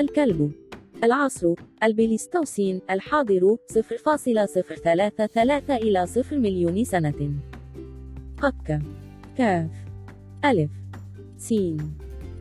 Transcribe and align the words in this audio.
الكلب. 0.00 0.52
العصر. 1.04 1.54
البليستوسين. 1.82 2.80
الحاضر. 2.90 3.56
0.033 3.66 5.76
إلى 5.76 6.06
0 6.06 6.38
مليون 6.38 6.84
سنة. 6.84 7.32
قبك 8.42 8.82
كاف. 9.38 9.70
ألف. 10.44 10.70
سين. 11.36 11.76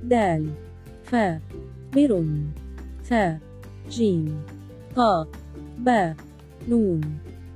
دال. 0.04 0.50
فا 1.04 1.39
برن. 1.95 2.45
ثا 3.04 3.39
جيم. 3.89 4.41
طا. 4.96 5.28
با 5.78 6.16
نون. 6.70 7.02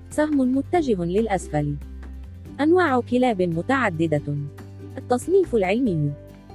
سهم 0.10 0.58
متجه 0.58 1.04
للأسفل. 1.04 1.76
أنواع 2.62 3.00
كلاب 3.00 3.42
متعددة. 3.42 4.38
التصنيف 4.98 5.56
العلمي. 5.56 6.12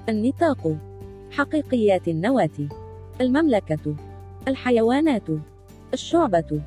النطاق. 0.08 0.76
حقيقيات 1.30 2.08
النواة. 2.08 2.87
المملكة. 3.20 3.96
الحيوانات. 4.48 5.28
الشعبة. 5.94 6.60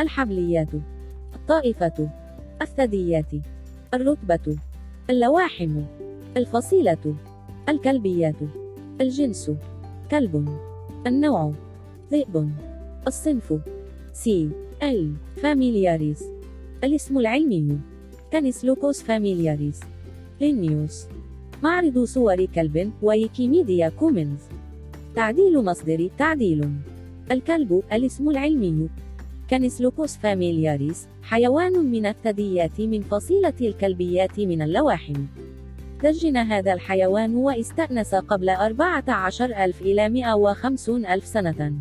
الحبليات. 0.00 0.68
الطائفة. 1.34 2.10
الثدييات. 2.62 3.32
الرتبة. 3.94 4.56
اللواحم. 5.10 5.82
الفصيلة. 6.36 7.14
الكلبيات. 7.68 8.36
الجنس. 9.00 9.50
كلب. 10.10 10.58
النوع. 11.06 11.52
ذئب. 12.12 12.50
الصنف. 13.06 13.60
C. 14.12 14.50
l. 14.82 15.14
familiaris 15.36 16.24
الاسم 16.84 17.18
العلمي. 17.18 17.78
Canis 18.30 18.64
lupus 18.64 19.02
familiaris 19.02 19.80
لينيوس 20.40 21.06
معرض 21.62 22.04
صور 22.04 22.44
كلب 22.44 22.92
ويكيميديا 23.02 23.88
كومنز. 23.88 24.40
تعديل 25.16 25.64
مصدر 25.64 26.10
تعديل. 26.18 26.70
الكلب 27.30 27.82
الاسم 27.92 28.30
العلمي. 28.30 28.88
Canis 29.50 29.80
lupus 29.80 30.16
familiaris 30.16 31.08
حيوان 31.22 31.72
من 31.72 32.06
الثدييات 32.06 32.80
من 32.80 33.00
فصيلة 33.00 33.54
الكلبيات 33.60 34.40
من 34.40 34.62
اللواحم 34.62 35.14
دجن 36.02 36.36
هذا 36.36 36.72
الحيوان 36.72 37.34
واستأنس 37.34 38.14
قبل 38.14 38.48
14 38.48 39.64
ألف 39.64 39.82
إلى 39.82 40.08
150 40.08 41.06
ألف 41.06 41.26
سنة. 41.26 41.72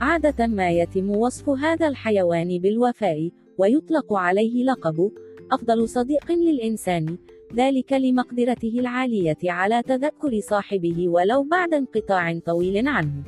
عادة 0.00 0.46
ما 0.46 0.70
يتم 0.70 1.10
وصف 1.10 1.48
هذا 1.48 1.88
الحيوان 1.88 2.58
بالوفاء 2.58 3.30
ويطلق 3.58 4.12
عليه 4.12 4.64
لقب. 4.64 5.10
أفضل 5.52 5.88
صديق 5.88 6.32
للإنسان. 6.32 7.16
ذلك 7.56 7.92
لمقدرته 7.92 8.72
العالية 8.78 9.36
على 9.44 9.82
تذكر 9.82 10.40
صاحبه 10.40 11.08
ولو 11.08 11.42
بعد 11.42 11.74
انقطاع 11.74 12.38
طويل 12.38 12.88
عنه. 12.88 13.22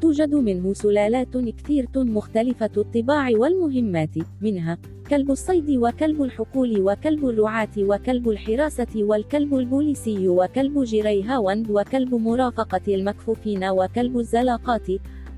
توجد 0.00 0.34
منه 0.34 0.72
سلالات 0.72 1.36
كثيرة 1.36 1.96
مختلفة 1.96 2.70
الطباع 2.76 3.30
والمهمات 3.36 4.14
منها 4.40 4.78
كلب 5.10 5.30
الصيد 5.30 5.70
وكلب 5.70 6.22
الحقول 6.22 6.80
وكلب 6.80 7.28
الرعاة 7.28 7.68
وكلب 7.78 8.28
الحراسة 8.28 8.86
والكلب 8.96 9.54
البوليسي 9.54 10.28
وكلب 10.28 10.82
greyhound 10.82 11.70
وكلب 11.70 12.14
مرافقة 12.14 12.94
المكفوفين 12.94 13.64
وكلب 13.64 14.18
الزلاقات 14.18 14.86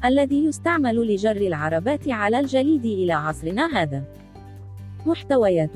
الذي 0.04 0.44
يستعمل 0.44 1.14
لجر 1.14 1.36
العربات 1.36 2.08
على 2.08 2.40
الجليد 2.40 2.84
إلى 2.84 3.12
عصرنا 3.12 3.82
هذا. 3.82 4.04
محتويات. 5.06 5.74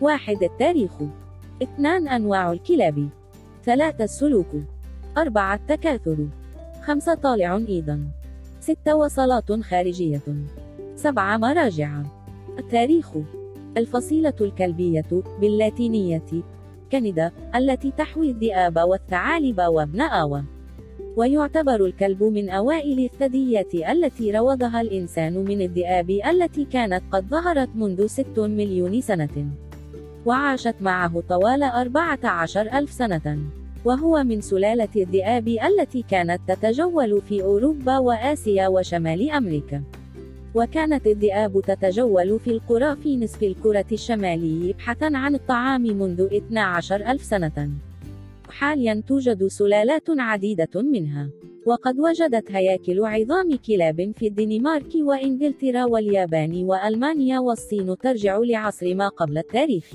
واحد. 0.00 0.42
التاريخ. 0.42 0.92
اثنان 1.64 2.08
أنواع 2.08 2.52
الكلاب. 2.52 3.08
ثلاثة 3.64 4.04
السلوك. 4.04 4.52
أربعة 5.18 5.54
التكاثر. 5.54 6.28
خمسة 6.82 7.14
طالع 7.14 7.56
أيضا. 7.56 8.08
ستة 8.60 8.96
وصلات 8.96 9.52
خارجية. 9.52 10.22
سبعة 10.96 11.36
مراجع. 11.36 12.02
التاريخ. 12.58 13.08
الفصيلة 13.76 14.34
الكلبية 14.40 15.22
باللاتينية. 15.40 16.30
كندا 16.92 17.32
التي 17.54 17.90
تحوي 17.90 18.30
الذئاب 18.30 18.78
والثعالب 18.78 19.60
وابن 19.60 20.00
آوى 20.00 20.44
ويعتبر 21.16 21.84
الكلب 21.84 22.22
من 22.22 22.50
أوائل 22.50 23.04
الثدييات 23.04 23.74
التي 23.74 24.32
روضها 24.32 24.80
الإنسان 24.80 25.44
من 25.44 25.60
الذئاب 25.60 26.10
التي 26.10 26.64
كانت 26.64 27.02
قد 27.12 27.28
ظهرت 27.28 27.68
منذ 27.74 28.06
6 28.06 28.46
مليون 28.46 29.00
سنة. 29.00 29.46
وعاشت 30.26 30.74
معه 30.80 31.22
طوال 31.28 31.62
14 31.62 32.60
ألف 32.60 32.90
سنة. 32.90 33.38
وهو 33.84 34.24
من 34.24 34.40
سلالة 34.40 34.88
الذئاب 34.96 35.48
التي 35.48 36.04
كانت 36.10 36.40
تتجول 36.48 37.22
في 37.28 37.42
أوروبا 37.42 37.98
وآسيا 37.98 38.68
وشمال 38.68 39.30
أمريكا. 39.30 39.82
وكانت 40.54 41.06
الذئاب 41.06 41.60
تتجول 41.60 42.40
في 42.40 42.50
القرى 42.50 42.96
في 42.96 43.16
نصف 43.16 43.42
الكرة 43.42 43.84
الشمالي 43.92 44.72
بحثا 44.72 45.10
عن 45.14 45.34
الطعام 45.34 45.82
منذ 45.82 46.28
12 46.32 47.10
ألف 47.10 47.22
سنة. 47.22 47.70
حاليا 48.50 49.02
توجد 49.08 49.46
سلالات 49.46 50.04
عديدة 50.08 50.82
منها. 50.82 51.28
وقد 51.66 51.98
وجدت 51.98 52.52
هياكل 52.52 53.04
عظام 53.04 53.56
كلاب 53.66 54.12
في 54.16 54.26
الدنمارك 54.26 54.94
وإنجلترا 54.94 55.84
واليابان 55.84 56.64
وألمانيا 56.64 57.38
والصين 57.38 57.98
ترجع 57.98 58.38
لعصر 58.38 58.94
ما 58.94 59.08
قبل 59.08 59.38
التاريخ. 59.38 59.92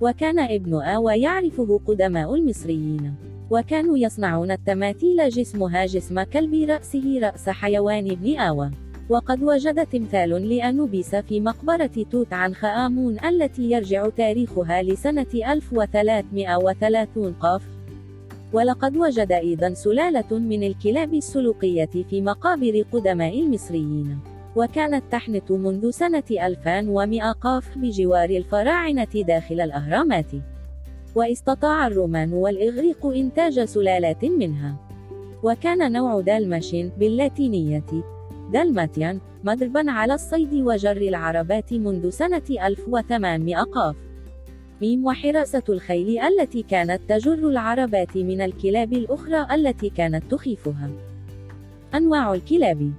وكان 0.00 0.38
ابن 0.38 0.82
آوى 0.82 1.20
يعرفه 1.20 1.80
قدماء 1.86 2.34
المصريين. 2.34 3.14
وكانوا 3.50 3.98
يصنعون 3.98 4.50
التماثيل 4.50 5.28
جسمها 5.28 5.86
جسم 5.86 6.22
كلب 6.22 6.54
رأسه 6.54 7.18
رأس 7.22 7.48
حيوان 7.48 8.10
ابن 8.10 8.36
آوى 8.36 8.70
وقد 9.08 9.42
وجد 9.42 9.86
تمثال 9.86 10.48
لأنوبيس 10.48 11.14
في 11.14 11.40
مقبرة 11.40 12.06
توت 12.10 12.32
عنخ 12.32 12.64
آمون 12.64 13.24
التي 13.24 13.70
يرجع 13.70 14.08
تاريخها 14.08 14.82
لسنة 14.82 15.26
1330 15.34 17.32
قاف. 17.32 17.77
ولقد 18.52 18.96
وجد 18.96 19.32
أيضا 19.32 19.74
سلالة 19.74 20.38
من 20.38 20.62
الكلاب 20.62 21.14
السلوقية 21.14 22.04
في 22.10 22.20
مقابر 22.20 22.84
قدماء 22.92 23.40
المصريين. 23.40 24.18
وكانت 24.56 25.04
تحنط 25.10 25.52
منذ 25.52 25.90
سنة 25.90 26.22
2100 26.30 27.32
قاف 27.32 27.78
بجوار 27.78 28.30
الفراعنة 28.30 29.08
داخل 29.14 29.60
الأهرامات. 29.60 30.30
واستطاع 31.14 31.86
الرومان 31.86 32.32
والإغريق 32.32 33.06
إنتاج 33.06 33.64
سلالات 33.64 34.24
منها. 34.24 34.76
وكان 35.42 35.92
نوع 35.92 36.20
دالماشين 36.20 36.92
باللاتينية 36.98 37.84
دالماتيان 38.52 39.20
مضربا 39.44 39.90
على 39.90 40.14
الصيد 40.14 40.54
وجر 40.54 40.96
العربات 40.96 41.72
منذ 41.72 42.10
سنة 42.10 42.42
1800 42.50 43.56
قاف. 43.56 44.07
ميم 44.80 45.04
وحراسة 45.04 45.62
الخيل 45.68 46.18
التي 46.18 46.62
كانت 46.62 47.00
تجر 47.08 47.48
العربات 47.48 48.16
من 48.16 48.40
الكلاب 48.40 48.92
الأخرى 48.92 49.46
التي 49.54 49.90
كانت 49.90 50.22
تخيفها 50.30 50.90
أنواع 51.94 52.34
الكلاب 52.34 52.92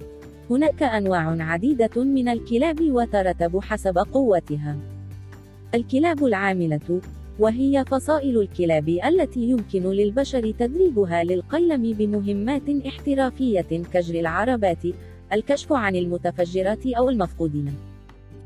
هناك 0.50 0.82
أنواع 0.82 1.36
عديدة 1.40 2.04
من 2.04 2.28
الكلاب 2.28 2.80
وترتب 2.80 3.60
حسب 3.60 3.98
قوتها. 3.98 4.76
الكلاب 5.74 6.24
العاملة، 6.24 7.00
وهي 7.38 7.84
فصائل 7.84 8.40
الكلاب 8.40 8.88
التي 8.88 9.40
يمكن 9.40 9.82
للبشر 9.82 10.50
تدريبها 10.50 11.24
للقيلم 11.24 11.92
بمهمات 11.92 12.86
احترافية 12.86 13.82
كجر 13.92 14.20
العربات، 14.20 14.82
الكشف 15.32 15.72
عن 15.72 15.96
المتفجرات 15.96 16.86
أو 16.86 17.08
المفقودين. 17.08 17.74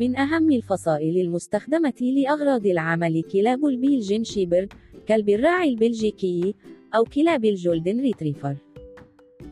من 0.00 0.16
أهم 0.16 0.52
الفصائل 0.52 1.20
المستخدمة 1.20 1.94
لأغراض 2.00 2.66
العمل 2.66 3.22
كلاب 3.22 3.66
ال 3.66 3.74
Belgian 3.74 4.24
Shepherd، 4.24 4.68
كلب 5.08 5.28
الراعي 5.28 5.68
البلجيكي، 5.68 6.54
أو 6.94 7.04
كلاب 7.04 7.44
ال 7.44 7.52
Golden 7.52 8.00
Retriever. 8.00 8.56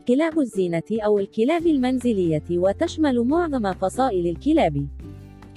كلاب 0.07 0.39
الزينة 0.39 0.83
أو 0.91 1.19
الكلاب 1.19 1.67
المنزلية 1.67 2.43
وتشمل 2.51 3.19
معظم 3.19 3.73
فصائل 3.73 4.27
الكلاب. 4.27 4.87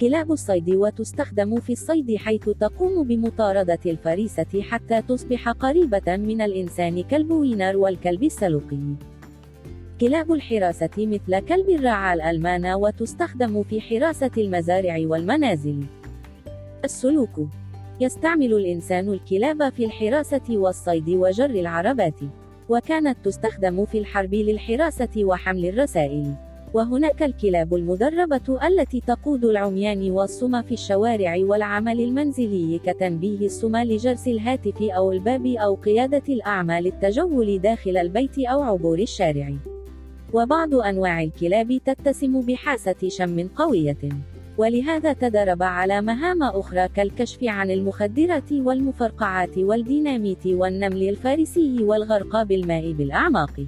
كلاب 0.01 0.31
الصيد 0.31 0.69
وتستخدم 0.69 1.59
في 1.59 1.73
الصيد 1.73 2.15
حيث 2.15 2.49
تقوم 2.49 3.07
بمطاردة 3.07 3.79
الفريسة 3.85 4.61
حتى 4.61 5.01
تصبح 5.01 5.49
قريبة 5.49 6.17
من 6.17 6.41
الإنسان 6.41 7.03
كال 7.03 7.19
pointer 7.19 7.77
والكلب 7.77 8.23
السلوقي. 8.23 9.16
كلاب 10.01 10.31
الحراسة 10.31 10.89
مثل 10.97 11.39
كلب 11.39 11.69
الرعاة 11.69 12.13
الألمان 12.13 12.73
وتستخدم 12.73 13.63
في 13.63 13.81
حراسة 13.81 14.31
المزارع 14.37 14.97
والمنازل. 14.99 15.83
السلوك 16.83 17.39
يستعمل 17.99 18.53
الإنسان 18.53 19.09
الكلاب 19.09 19.69
في 19.69 19.85
الحراسة 19.85 20.41
والصيد 20.49 21.09
وجر 21.09 21.49
العربات. 21.49 22.19
وكانت 22.69 23.17
تستخدم 23.23 23.85
في 23.85 23.97
الحرب 23.97 24.33
للحراسة 24.33 25.09
وحمل 25.17 25.65
الرسائل. 25.65 26.33
وهناك 26.73 27.23
الكلاب 27.23 27.75
المدربة 27.75 28.67
التي 28.67 29.01
تقود 29.01 29.45
العميان 29.45 30.11
والصم 30.11 30.61
في 30.61 30.71
الشوارع 30.71 31.37
والعمل 31.39 32.01
المنزلي 32.01 32.79
كتنبيه 32.85 33.45
الصم 33.45 33.77
لجرس 33.77 34.27
الهاتف 34.27 34.81
أو 34.81 35.11
الباب 35.11 35.45
أو 35.45 35.75
قيادة 35.75 36.23
الأعمال 36.29 36.87
التجول 36.87 37.59
داخل 37.59 37.97
البيت 37.97 38.39
أو 38.39 38.61
عبور 38.61 38.99
الشارع. 38.99 39.76
وبعض 40.33 40.75
أنواع 40.75 41.23
الكلاب 41.23 41.79
تتسم 41.85 42.41
بحاسة 42.41 43.07
شم 43.07 43.47
قوية. 43.47 43.97
ولهذا 44.57 45.13
تدرب 45.13 45.63
على 45.63 46.01
مهام 46.01 46.43
أخرى 46.43 46.87
كالكشف 46.87 47.43
عن 47.43 47.71
المخدرات 47.71 48.51
والمفرقعات 48.51 49.57
والديناميت 49.57 50.47
والنمل 50.47 51.09
الفارسي 51.09 51.83
والغرق 51.83 52.43
بالماء 52.43 52.91
بالأعماق. 52.91 53.67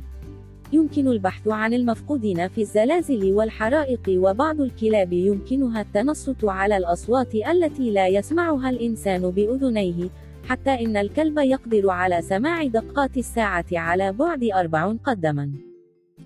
يمكن 0.74 1.08
البحث 1.08 1.48
عن 1.48 1.74
المفقودين 1.74 2.48
في 2.48 2.62
الزلازل 2.62 3.34
والحرائق 3.34 4.02
وبعض 4.10 4.62
الكلاب 4.62 5.14
يمكنها 5.14 5.82
التنصت 5.82 6.46
على 6.46 6.78
الأصوات 6.78 7.36
التي 7.36 7.92
لا 7.92 8.08
يسمعها 8.08 8.70
الإنسان 8.70 9.22
بأذنيه 9.22 10.10
حتى 10.50 10.72
إن 10.72 10.98
الكلب 10.98 11.40
يقدر 11.40 11.90
على 11.90 12.22
سماع 12.22 12.64
دقات 12.66 13.18
الساعة 13.18 13.66
على 13.72 14.12
بعد 14.12 14.44
أربع 14.44 14.94
قدما. 15.06 15.69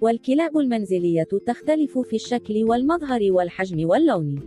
والكلاب 0.01 0.57
المنزلية 0.57 1.28
تختلف 1.48 1.98
في 1.98 2.16
الشكل 2.16 2.63
والمظهر 2.63 3.22
والحجم 3.24 3.90
واللون. 3.90 4.40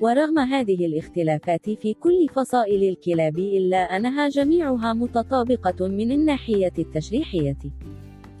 ورغم 0.00 0.38
هذه 0.38 0.86
الاختلافات 0.86 1.70
في 1.70 1.94
كل 1.94 2.26
فصائل 2.34 2.88
الكلاب 2.88 3.38
إلا 3.38 3.76
أنها 3.76 4.28
جميعها 4.28 4.92
متطابقة 4.92 5.88
من 5.88 6.12
الناحية 6.12 6.72
التشريحية. 6.78 7.58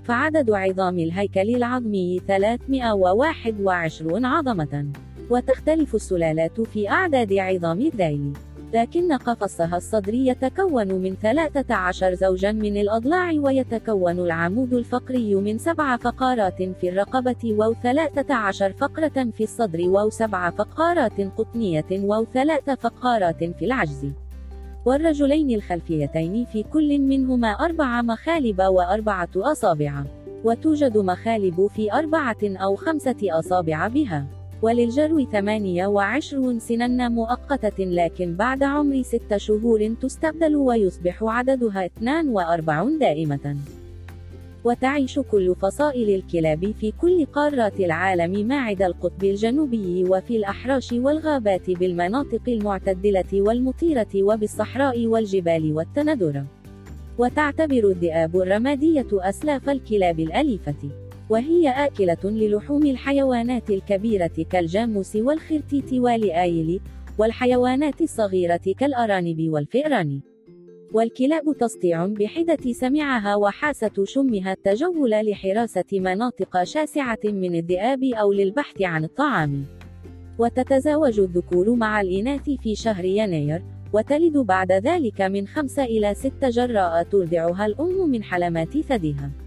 فعدد 0.04 0.50
عظام 0.50 0.98
الهيكل 0.98 1.56
العظمي 1.56 2.20
321 2.28 4.24
عظمة. 4.24 4.92
وتختلف 5.30 5.94
السلالات 5.94 6.60
في 6.60 6.88
أعداد 6.88 7.32
عظام 7.32 7.80
الذيل 7.80 8.32
لكن 8.74 9.12
قفصها 9.12 9.76
الصدري 9.76 10.26
يتكون 10.26 10.94
من 10.94 11.14
13 11.22 12.14
زوجا 12.14 12.52
من 12.52 12.76
الأضلاع 12.76 13.32
ويتكون 13.32 14.18
العمود 14.18 14.74
الفقري 14.74 15.34
من 15.34 15.58
سبع 15.58 15.96
فقرات 15.96 16.62
في 16.80 16.88
الرقبة 16.88 17.44
و 17.44 17.74
13 17.82 18.72
فقرة 18.72 19.30
في 19.36 19.44
الصدر 19.44 19.88
و 19.88 20.10
سبع 20.10 20.50
فقرات 20.50 21.20
قطنية 21.20 21.84
و 21.92 22.24
ثلاث 22.34 22.70
فقرات 22.70 23.44
في 23.44 23.64
العجز. 23.64 24.06
والرجلين 24.84 25.50
الخلفيتين 25.50 26.44
في 26.44 26.62
كل 26.62 26.98
منهما 26.98 27.48
أربع 27.48 28.02
مخالب 28.02 28.60
وأربعة 28.60 29.28
أصابع. 29.36 30.04
وتوجد 30.44 30.98
مخالب 30.98 31.66
في 31.66 31.92
أربعة 31.92 32.36
أو 32.44 32.76
خمسة 32.76 33.16
أصابع 33.22 33.88
بها. 33.88 34.35
وللجرو 34.62 35.24
28 35.24 36.60
سنا 36.60 37.08
مؤقتة 37.08 37.84
لكن 37.84 38.34
بعد 38.34 38.62
عمر 38.62 39.02
6 39.02 39.36
شهور 39.36 39.94
تستبدل 40.02 40.56
ويصبح 40.56 41.22
عددها 41.22 41.86
42 41.86 42.98
دائمة. 42.98 43.56
وتعيش 44.64 45.18
كل 45.18 45.54
فصائل 45.54 46.14
الكلاب 46.14 46.74
في 46.80 46.92
كل 47.00 47.24
قارات 47.24 47.80
العالم 47.80 48.48
ما 48.48 48.56
عدا 48.56 48.86
القطب 48.86 49.24
الجنوبي 49.24 50.04
وفي 50.04 50.36
الأحراش 50.36 50.92
والغابات 50.92 51.70
بالمناطق 51.70 52.42
المعتدلة 52.48 53.32
والمطيرة 53.32 54.08
وبالصحراء 54.14 55.06
والجبال 55.06 55.72
والتندرة. 55.72 56.44
وتعتبر 57.18 57.90
الذئاب 57.90 58.36
الرمادية 58.36 59.06
أسلاف 59.12 59.68
الكلاب 59.68 60.20
الأليفة. 60.20 61.05
وهي 61.30 61.68
آكلة 61.68 62.24
للحوم 62.24 62.86
الحيوانات 62.86 63.70
الكبيرة 63.70 64.46
كالجاموس 64.50 65.16
والخرتيت 65.16 65.92
والآيل، 65.92 66.80
والحيوانات 67.18 68.00
الصغيرة 68.00 68.60
كالأرانب 68.78 69.48
والفئران. 69.50 70.20
والكلاب 70.92 71.56
تستطيع 71.60 72.06
بحدة 72.06 72.72
سمعها 72.72 73.36
وحاسة 73.36 74.04
شمها 74.04 74.52
التجول 74.52 75.10
لحراسة 75.10 75.84
مناطق 75.92 76.62
شاسعة 76.62 77.18
من 77.24 77.54
الذئاب 77.54 78.04
أو 78.04 78.32
للبحث 78.32 78.82
عن 78.82 79.04
الطعام. 79.04 79.64
وتتزاوج 80.38 81.20
الذكور 81.20 81.74
مع 81.74 82.00
الإناث 82.00 82.50
في 82.50 82.74
شهر 82.74 83.04
يناير، 83.04 83.62
وتلد 83.92 84.36
بعد 84.38 84.72
ذلك 84.72 85.20
من 85.20 85.46
خمسة 85.46 85.84
إلى 85.84 86.14
ست 86.14 86.44
جراء 86.44 87.02
ترضعها 87.02 87.66
الأم 87.66 88.10
من 88.10 88.22
حلمات 88.22 88.78
ثديها. 88.78 89.45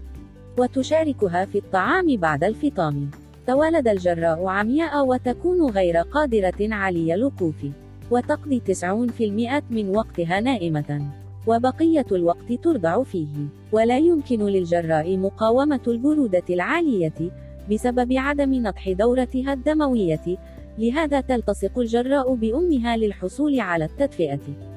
وتشاركها 0.60 1.44
في 1.44 1.58
الطعام 1.58 2.16
بعد 2.16 2.44
الفطام. 2.44 3.10
تولد 3.46 3.88
الجراء 3.88 4.46
عمياء 4.46 5.06
وتكون 5.06 5.70
غير 5.70 5.96
قادرة 5.96 6.74
على 6.74 7.14
الوقوف. 7.14 7.66
وتقضي 8.10 8.60
90% 8.60 9.62
من 9.70 9.96
وقتها 9.96 10.40
نائمة. 10.40 11.02
وبقية 11.46 12.06
الوقت 12.12 12.52
ترضع 12.52 13.02
فيه. 13.02 13.46
ولا 13.72 13.98
يمكن 13.98 14.46
للجراء 14.46 15.16
مقاومة 15.16 15.80
البرودة 15.88 16.42
العالية 16.50 17.30
بسبب 17.70 18.12
عدم 18.12 18.54
نضح 18.54 18.90
دورتها 18.90 19.52
الدموية، 19.52 20.38
لهذا 20.78 21.20
تلتصق 21.20 21.78
الجراء 21.78 22.34
بأمها 22.34 22.96
للحصول 22.96 23.60
على 23.60 23.84
التدفئة. 23.84 24.69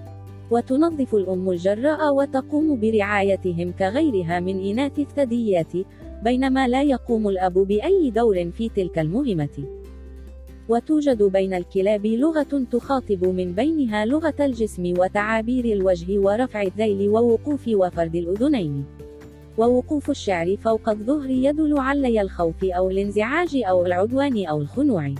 وتنظف 0.53 1.15
الأم 1.15 1.49
الجراء 1.49 2.13
وتقوم 2.15 2.79
برعايتهم 2.79 3.71
كغيرها 3.71 4.39
من 4.39 4.65
إناث 4.69 4.99
الثدييات، 4.99 5.73
بينما 6.23 6.67
لا 6.67 6.83
يقوم 6.83 7.27
الأب 7.27 7.53
بأي 7.53 8.09
دور 8.09 8.51
في 8.51 8.69
تلك 8.69 8.99
المهمة. 8.99 9.57
وتوجد 10.69 11.23
بين 11.23 11.53
الكلاب 11.53 12.05
لغة 12.05 12.63
تخاطب 12.71 13.25
من 13.25 13.51
بينها 13.51 14.05
لغة 14.05 14.33
الجسم 14.39 14.93
وتعابير 14.97 15.65
الوجه 15.65 16.19
ورفع 16.19 16.61
الذيل 16.61 17.09
ووقوف 17.09 17.67
وفرد 17.67 18.15
الأذنين. 18.15 18.85
ووقوف 19.57 20.09
الشعر 20.09 20.55
فوق 20.57 20.89
الظهر 20.89 21.29
يدل 21.29 21.77
على 21.77 22.21
الخوف 22.21 22.63
أو 22.63 22.89
الانزعاج 22.89 23.61
أو 23.69 23.85
العدوان 23.85 24.45
أو 24.45 24.61
الخنوع. 24.61 25.13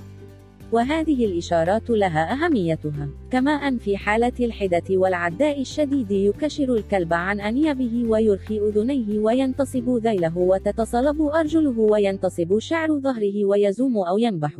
وهذه 0.73 1.25
الإشارات 1.25 1.89
لها 1.89 2.33
أهميتها، 2.33 3.09
كما 3.31 3.51
أن 3.51 3.77
في 3.77 3.97
حالة 3.97 4.33
الحدة 4.39 4.83
والعداء 4.89 5.61
الشديد 5.61 6.11
يكشر 6.11 6.73
الكلب 6.73 7.13
عن 7.13 7.39
أنيابه 7.41 8.03
ويرخي 8.07 8.59
أذنيه 8.59 9.19
وينتصب 9.19 9.89
ذيله 9.89 10.37
وتتصلب 10.37 11.21
أرجله 11.21 11.79
وينتصب 11.79 12.59
شعر 12.59 12.99
ظهره 12.99 13.45
ويزوم 13.45 13.97
أو 13.97 14.17
ينبح. 14.17 14.57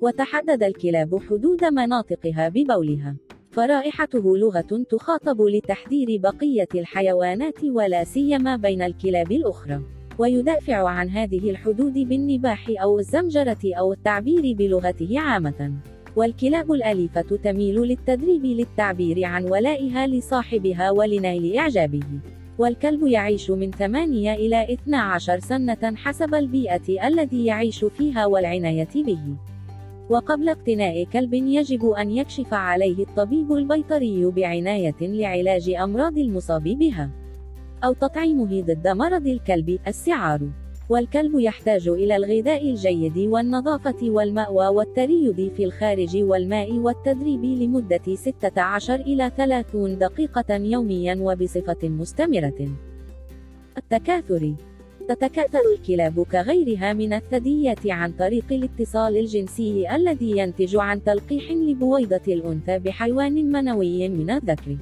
وتحدد 0.00 0.62
الكلاب 0.62 1.20
حدود 1.30 1.64
مناطقها 1.64 2.48
ببولها. 2.48 3.16
فرائحته 3.50 4.36
لغة 4.36 4.84
تخاطب 4.90 5.42
لتحذير 5.42 6.20
بقية 6.20 6.68
الحيوانات 6.74 7.64
ولا 7.64 8.04
سيما 8.04 8.56
بين 8.56 8.82
الكلاب 8.82 9.32
الأخرى. 9.32 9.95
ويدافع 10.18 10.88
عن 10.88 11.08
هذه 11.08 11.50
الحدود 11.50 11.92
بالنباح 11.92 12.66
أو 12.82 12.98
الزمجرة 12.98 13.58
أو 13.64 13.92
التعبير 13.92 14.54
بلغته 14.56 15.20
عامة. 15.20 15.72
والكلاب 16.16 16.72
الأليفة 16.72 17.36
تميل 17.44 17.74
للتدريب 17.74 18.44
للتعبير 18.44 19.24
عن 19.24 19.44
ولائها 19.44 20.06
لصاحبها 20.06 20.90
ولنيل 20.90 21.56
إعجابه. 21.56 22.02
والكلب 22.58 23.06
يعيش 23.06 23.50
من 23.50 23.70
8 23.70 24.34
إلى 24.34 24.72
12 24.72 25.38
سنة 25.38 25.94
حسب 25.96 26.34
البيئة 26.34 27.08
الذي 27.08 27.46
يعيش 27.46 27.84
فيها 27.84 28.26
والعناية 28.26 28.88
به. 28.94 29.36
وقبل 30.10 30.48
اقتناء 30.48 31.04
كلب 31.04 31.34
يجب 31.34 31.90
أن 31.90 32.10
يكشف 32.10 32.54
عليه 32.54 33.04
الطبيب 33.04 33.52
البيطري 33.52 34.24
بعناية 34.24 34.96
لعلاج 35.00 35.70
أمراض 35.70 36.18
المصاب 36.18 36.62
بها. 36.62 37.25
أو 37.86 37.92
تطعيمه 37.92 38.60
ضد 38.60 38.88
مرض 38.88 39.26
الكلب 39.26 39.78
السعار 39.86 40.40
والكلب 40.88 41.38
يحتاج 41.38 41.88
إلى 41.88 42.16
الغذاء 42.16 42.70
الجيد 42.70 43.18
والنظافة 43.18 44.10
والمأوى 44.10 44.66
والتريض 44.66 45.50
في 45.56 45.64
الخارج 45.64 46.16
والماء 46.16 46.72
والتدريب 46.72 47.44
لمدة 47.44 48.14
16 48.14 48.94
إلى 48.94 49.32
30 49.36 49.98
دقيقة 49.98 50.54
يوميا 50.54 51.18
وبصفة 51.20 51.88
مستمرة. 51.88 52.68
التكاثر 53.78 54.54
تتكاثر 55.08 55.60
الكلاب 55.78 56.22
كغيرها 56.22 56.92
من 56.92 57.12
الثدييات 57.12 57.86
عن 57.86 58.12
طريق 58.12 58.52
الاتصال 58.52 59.16
الجنسي 59.16 59.96
الذي 59.96 60.38
ينتج 60.38 60.76
عن 60.76 61.04
تلقيح 61.04 61.50
لبويضة 61.50 62.26
الأنثى 62.28 62.78
بحيوان 62.78 63.52
منوي 63.52 64.08
من 64.08 64.30
الذكر. 64.30 64.76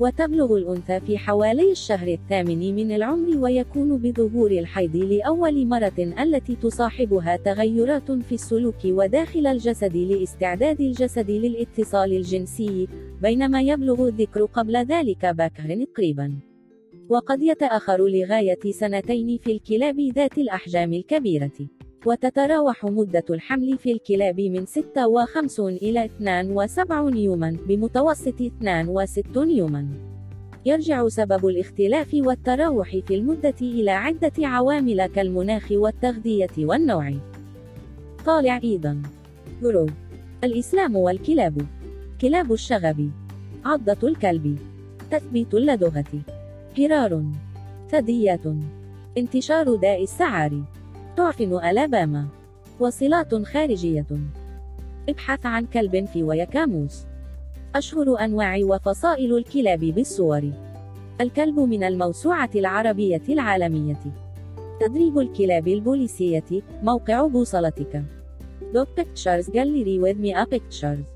وتبلغ 0.00 0.56
الأنثى 0.56 1.00
في 1.00 1.18
حوالي 1.18 1.70
الشهر 1.70 2.08
الثامن 2.08 2.74
من 2.74 2.92
العمر 2.92 3.36
ويكون 3.36 3.98
بظهور 3.98 4.50
الحيض 4.50 4.96
لأول 4.96 5.66
مرة 5.66 5.98
التي 5.98 6.56
تصاحبها 6.56 7.36
تغيرات 7.36 8.12
في 8.12 8.34
السلوك 8.34 8.84
وداخل 8.84 9.46
الجسد 9.46 9.96
لاستعداد 9.96 10.80
الجسد 10.80 11.30
للاتصال 11.30 12.12
الجنسي 12.12 12.88
بينما 13.22 13.62
يبلغ 13.62 14.08
الذكر 14.08 14.44
قبل 14.44 14.76
ذلك 14.76 15.26
باكر 15.26 15.86
قريبا. 15.96 16.38
وقد 17.08 17.42
يتأخر 17.42 18.08
لغاية 18.08 18.70
سنتين 18.70 19.38
في 19.38 19.52
الكلاب 19.52 20.00
ذات 20.00 20.38
الأحجام 20.38 20.92
الكبيرة. 20.92 21.83
وتتراوح 22.06 22.84
مدة 22.84 23.24
الحمل 23.30 23.78
في 23.78 23.92
الكلاب 23.92 24.40
من 24.40 24.66
56 24.66 25.72
إلى 25.72 26.04
72 26.04 27.16
يوما 27.16 27.56
بمتوسط 27.66 28.40
62 28.40 29.50
يوما. 29.50 29.88
يرجع 30.66 31.08
سبب 31.08 31.46
الاختلاف 31.46 32.08
والتراوح 32.14 32.96
في 33.06 33.14
المدة 33.14 33.54
إلى 33.62 33.90
عدة 33.90 34.32
عوامل 34.38 35.06
كالمناخ 35.06 35.72
والتغذية 35.72 36.50
والنوع. 36.58 37.12
طالع 38.26 38.60
أيضا. 38.64 39.02
جروب 39.62 39.90
الإسلام 40.44 40.96
والكلاب. 40.96 41.66
كلاب 42.20 42.52
الشغب. 42.52 43.10
عضة 43.64 44.08
الكلب. 44.08 44.58
تثبيت 45.10 45.54
اللدغة. 45.54 46.04
جرار 46.76 47.24
ثدييات. 47.90 48.46
انتشار 49.18 49.74
داء 49.74 50.02
السعار. 50.02 50.73
تعفن 51.16 51.52
ألاباما. 51.52 52.26
وصلات 52.80 53.34
خارجية. 53.34 54.06
ابحث 55.08 55.46
عن 55.46 55.66
كلب 55.66 56.04
في 56.04 56.22
ويكاموس 56.22 57.04
أشهر 57.74 58.24
أنواع 58.24 58.58
وفصائل 58.62 59.36
الكلاب 59.36 59.78
بالصور. 59.78 60.50
الكلب 61.20 61.60
من 61.60 61.84
الموسوعة 61.84 62.50
العربية 62.54 63.22
العالمية. 63.28 64.00
تدريب 64.80 65.18
الكلاب 65.18 65.68
البوليسية. 65.68 66.62
موقع 66.82 67.26
بوصلتك. 67.26 68.02
Dog 68.74 68.88
Pictures 69.00 69.46
Gallery 69.46 69.98
with 70.04 70.16
Mia 70.16 70.44
Pictures 70.54 71.06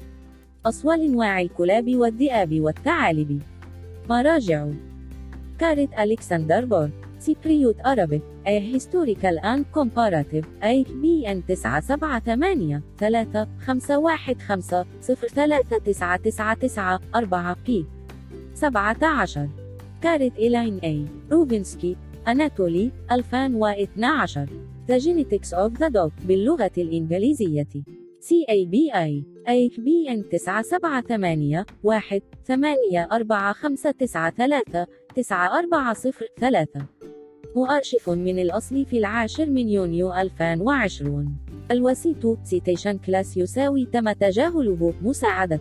أصول 0.67 1.01
أنواع 1.01 1.41
الكلاب 1.41 1.97
والذئاب 1.97 2.61
والثعالب. 2.61 3.43
مراجع. 4.11 4.67
caret 5.59 5.89
ألكسندر 5.99 6.65
بور 6.65 6.91
Cypriot 7.19 7.77
Arabic 7.87 8.23
A 8.47 8.61
Historical 8.75 9.39
and 9.43 9.65
Comparative 9.79 10.47
A 10.63 10.85
B 10.85 11.25
N 11.27 11.43
978 11.49 12.83
3 12.99 13.47
515 13.59 14.87
03999 15.03 17.01
4 17.15 17.57
P 17.67 17.71
17 18.55 19.49
caret 20.03 20.37
إيلاين 20.39 20.81
A 20.81 21.33
روبنسكي 21.33 21.97
أناتولي 22.29 22.91
2012 23.13 24.49
The 24.89 24.99
Genetics 24.99 25.53
of 25.53 25.71
the 25.79 25.91
Dog 25.91 26.13
باللغة 26.27 26.71
الإنجليزية. 26.79 27.69
CABI 28.29 29.25
IBN 29.47 30.23
978 30.31 31.65
1 31.83 32.23
8 32.45 33.09
4 33.13 33.53
5 33.53 33.93
9 33.93 34.31
3 34.31 34.87
9 35.15 35.59
4 35.59 35.95
0 35.95 36.27
3 36.41 36.87
مؤرشف 37.57 38.11
من 38.11 38.39
الأصل 38.39 38.85
في 38.85 38.99
العاشر 38.99 39.47
من 39.51 39.69
يونيو 39.69 40.13
2020 40.13 41.37
الوسيط 41.71 42.39
citation 42.45 42.99
class 42.99 43.37
يساوي 43.37 43.85
تم 43.85 44.13
تجاهله 44.13 44.95
مساعدة. 45.03 45.61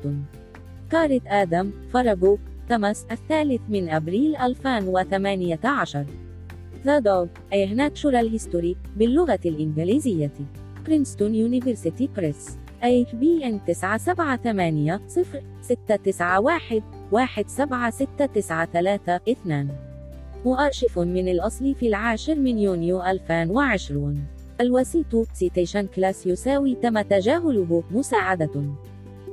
caret 0.92 1.22
آدم 1.28 1.72
فرجو 1.94 2.38
تمس 2.70 3.06
الثالث 3.12 3.62
من 3.70 3.90
أبريل 3.90 4.36
2018 4.36 6.06
The 6.86 7.02
Dog 7.02 7.30
A 7.54 7.76
Natural 7.76 8.30
History 8.38 8.76
باللغة 8.98 9.40
الإنجليزية. 9.46 10.67
Princeton 10.88 11.36
University 11.36 12.10
Press 12.18 12.58
IBN 12.84 13.56
978 13.68 15.00
0 15.08 15.42
691 15.62 16.82
17693 17.48 19.20
2 19.28 19.68
مؤرشف 20.46 21.00
من 21.00 21.28
الأصل 21.28 21.76
في 21.76 21.88
العاشر 21.88 22.36
من 22.36 22.60
يونيو 22.60 23.04
2020 23.04 24.38
الوسيط 24.62 25.28
citation 25.34 25.88
class 25.88 26.28
يساوي 26.28 26.76
تم 26.76 27.02
تجاهله. 27.02 27.84
مساعدة. 27.92 28.64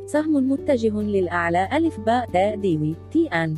سهم 0.07 0.51
متجه 0.53 1.01
للأعلى. 1.01 1.69
ألف 1.73 2.01
باء. 2.01 2.31
تاء 2.33 2.57
ديوي. 2.57 2.95
تي 3.13 3.27
أن. 3.27 3.57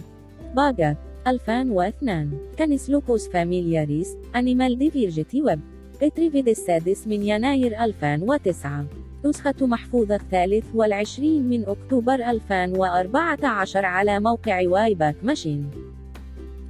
باجا 0.57 0.97
2002 1.26 2.38
Canis 2.56 2.90
lupus 2.90 3.28
familiaris. 3.28 4.16
Animal 4.37 4.78
Diversity 4.78 5.42
Web. 5.42 5.61
Retrieved 6.02 6.49
السادس 6.49 7.07
من 7.07 7.23
يناير 7.23 7.85
2009 7.85 8.85
نسخة 9.25 9.55
محفوظة 9.61 10.15
الثالث 10.15 10.65
والعشرين 10.75 11.49
من 11.49 11.65
أكتوبر 11.67 12.15
2014 12.15 13.85
على 13.85 14.21
موقع 14.21 14.69
Wayback 14.68 15.16
Machine. 15.23 15.71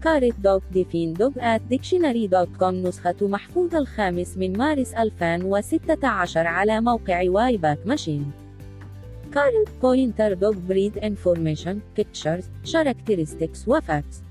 caret 0.05 0.41
Dog 0.41 0.63
Define 0.73 1.13
Dog 1.13 1.31
at 1.39 1.61
Dictionary 1.69 2.27
dot 2.27 2.49
com. 2.59 2.75
نسخة 2.75 3.15
محفوظة 3.21 3.75
الخامس 3.75 4.37
من 4.37 4.59
مارس 4.59 4.95
2016 4.95 6.47
على 6.47 6.81
موقع 6.81 7.31
Wayback 7.31 7.79
Machine. 7.87 8.31
caret 9.35 9.69
Pointer 9.83 10.33
Dog 10.33 10.55
Breed 10.69 10.99
Information 10.99 11.79
Pictures 11.97 12.45
Characteristics 12.65 13.69
و 13.69 13.77
Facts. 13.77 14.26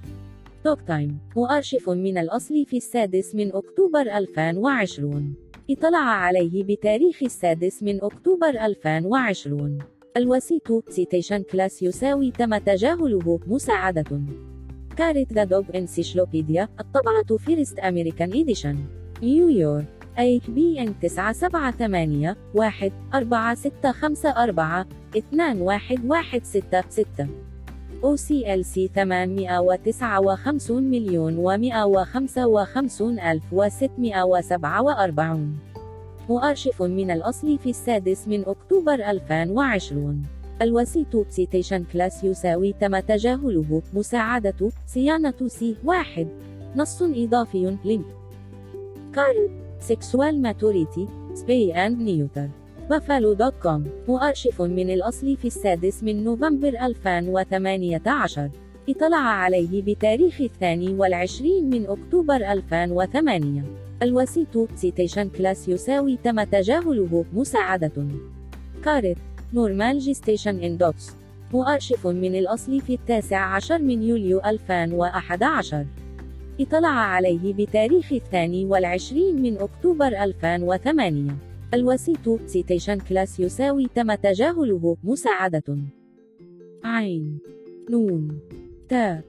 Dog 0.66 0.82
Time 0.82 1.20
مؤرشف 1.36 1.90
من 1.90 2.18
الأصل 2.18 2.66
في 2.66 2.78
السادس 2.78 3.36
من 3.36 3.56
أكتوبر 3.56 4.02
2020 4.02 5.34
اطلع 5.70 5.98
عليه 5.98 6.64
بتاريخ 6.64 7.24
السادس 7.24 7.84
من 7.84 8.04
أكتوبر 8.04 8.50
2020 8.50 9.78
الوسيط 10.18 10.90
citation 10.90 11.44
class 11.44 11.84
يساوي 11.84 12.32
تم 12.32 12.58
تجاهله 12.58 13.40
مساعدة. 13.48 14.22
caret 14.98 15.34
The 15.34 15.44
Dog 15.44 15.64
Encyclopedia 15.76 16.70
الطبعة 16.80 17.38
First 17.38 17.80
American 17.80 18.32
Edition 18.32 18.78
نيويورك 19.24 19.86
ISBN 20.20 21.00
978 21.00 22.36
1 22.56 22.92
4654 23.14 24.86
21166 25.16 27.55
OCLC 28.04 28.90
859 28.96 30.84
مليون 30.84 31.38
و155 31.38 33.02
ألف 33.02 33.44
و647 33.56 35.38
مؤرشف 36.30 36.82
من 36.82 37.12
الأصل 37.12 37.58
في 37.58 37.70
السادس 37.70 38.28
من 38.28 38.46
أكتوبر 38.46 38.94
2020 38.94 40.24
الوسيط 40.62 41.30
citation 41.30 41.84
class 41.94 42.24
يساوي 42.24 42.74
تم 42.74 43.00
تجاهله. 43.00 43.82
مساعدة 43.94 44.70
صيانة 44.88 45.48
C 45.48 45.76
واحد. 45.84 46.28
نص 46.76 47.02
إضافي 47.02 47.78
link 47.86 48.06
caret 49.14 49.50
Sexual 49.80 50.42
Maturity 50.42 51.08
Spay 51.34 51.74
and 51.74 52.02
Neuter 52.02 52.50
بافالو 52.90 53.34
dot 53.34 53.54
com 53.64 53.84
مؤرشف 54.08 54.62
من 54.62 54.90
الأصل 54.90 55.38
في 55.38 55.48
السادس 55.48 56.04
من 56.04 56.24
نوفمبر 56.24 56.68
2018 56.68 58.50
اطلع 58.90 59.18
عليه 59.18 59.82
بتاريخ 59.82 60.42
الثاني 60.42 60.94
والعشرين 60.94 61.70
من 61.70 61.86
أكتوبر 61.86 62.36
2008 62.36 63.64
الوسيط 64.02 64.70
citation 64.76 65.30
class 65.30 65.70
يساوي 65.70 66.18
تم 66.24 66.44
تجاهله. 66.44 67.26
مساعدة. 67.34 68.08
caret 68.84 69.18
Normal 69.54 70.00
Gestation 70.00 70.60
in 70.60 70.77
Dogs 70.77 71.12
مؤرشف 71.54 72.08
من 72.08 72.36
الأصل 72.36 72.82
في 72.82 72.94
التاسع 72.94 73.38
عشر 73.38 73.78
من 73.78 74.04
يوليو 74.04 74.40
2011 74.46 75.86
اطلع 76.60 76.88
عليه 76.90 77.54
بتاريخ 77.54 78.14
الثاني 78.14 78.66
والعشرين 78.66 79.42
من 79.42 79.58
أكتوبر 79.58 80.08
2008 80.08 81.55
الوسيط 81.76 82.42
citation 82.46 83.00
class 83.00 83.40
يساوي 83.40 83.88
تم 83.96 84.14
تجاهله. 84.16 84.98
مساعدة. 85.04 85.78
عين. 86.84 87.40
نون. 87.90 88.40
تاء 88.90 89.24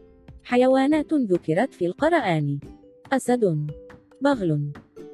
حيوانات 0.45 1.15
ذكرت 1.15 1.75
في 1.75 1.87
القرآن. 1.87 2.59
أسد. 3.13 3.67
بغل. 4.21 4.73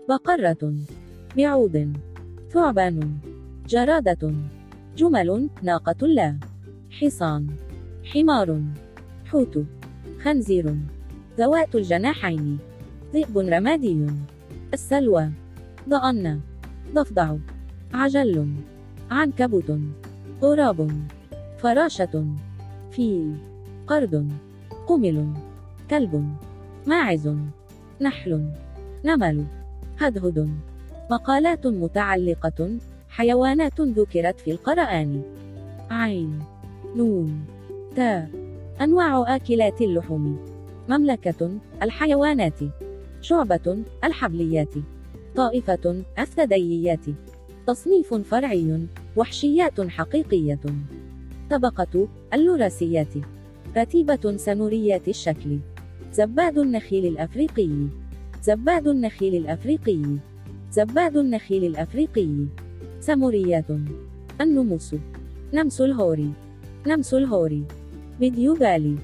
بقرة. 0.08 0.74
بعوض 1.36 1.92
ثعبان. 2.50 3.18
جرادة. 3.68 4.34
جمل. 4.96 5.48
ناقة 5.62 6.06
لا. 6.06 6.38
حصان. 6.90 7.46
حمار. 8.04 8.60
حوت. 9.24 9.64
خنزير. 10.22 10.76
ذوات 11.38 11.74
الجناحين. 11.74 12.58
ذئب 13.14 13.38
رمادي. 13.38 14.06
السلوى. 14.74 15.30
ضأن. 15.88 16.51
ضفدع 16.94 17.36
عجل 17.94 18.46
عنكبوت 19.10 19.72
غراب 20.42 20.90
فراشة 21.58 22.26
فيل 22.90 23.36
قرد 23.86 24.32
قمل 24.86 25.32
كلب 25.90 26.36
ماعز 26.86 27.36
نحل 28.00 28.50
نمل 29.04 29.44
هدهد 29.98 30.50
مقالات 31.10 31.66
متعلقة 31.66 32.78
حيوانات 33.08 33.80
ذكرت 33.80 34.40
في 34.40 34.50
القرآن 34.50 35.22
عين 35.90 36.38
نون 36.96 37.44
تاء 37.96 38.30
أنواع 38.80 39.36
آكلات 39.36 39.82
اللحوم 39.82 40.38
مملكة 40.88 41.50
الحيوانات 41.82 42.58
شعبة 43.20 43.82
الحبليات. 44.04 44.74
طائفة 45.36 46.02
الثدييات 46.18 47.04
تصنيف 47.66 48.14
فرعي 48.14 48.86
وحشيات 49.16 49.80
حقيقية. 49.80 50.60
طبقة 51.50 52.08
اللوراسيات. 52.34 53.14
رتيبة 53.76 54.36
سنوريات 54.36 55.08
الشكل. 55.08 55.58
زباد 56.12 56.58
النخيل 56.58 57.06
الأفريقي. 57.06 57.70
زباد 58.42 58.88
النخيل 58.88 59.34
الأفريقي. 59.34 60.02
زباد 60.72 61.16
النخيل 61.16 61.64
الأفريقي. 61.64 62.46
سموريات. 63.00 63.70
النموس. 64.40 64.94
نمس 65.54 65.80
الهوري. 65.80 66.32
نمس 66.86 67.14
الهوري. 67.14 67.64
Bdeogale 68.18 68.96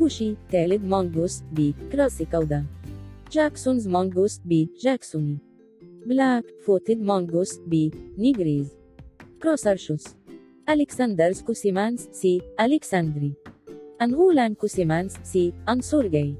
Bushy 0.00 0.34
tailed 0.50 0.84
mongoose 0.84 1.42
B 1.52 1.74
crassicauda 1.92 2.64
Jackson's 3.32 3.88
mongoose 3.88 4.40
B 4.44 4.70
jacksoni. 4.82 5.47
Black 6.08 6.44
footed 6.66 7.00
mongoose 7.02 7.58
B 7.58 7.90
nigripes 8.18 8.68
Crossarchus 9.42 10.04
Alexander's 10.68 11.42
kusimanse 11.42 12.08
C 12.12 12.40
alexandri 12.60 13.32
Angolan 14.02 14.54
kusimanse 14.54 15.16
C 15.22 15.52
ansorgei 15.68 16.34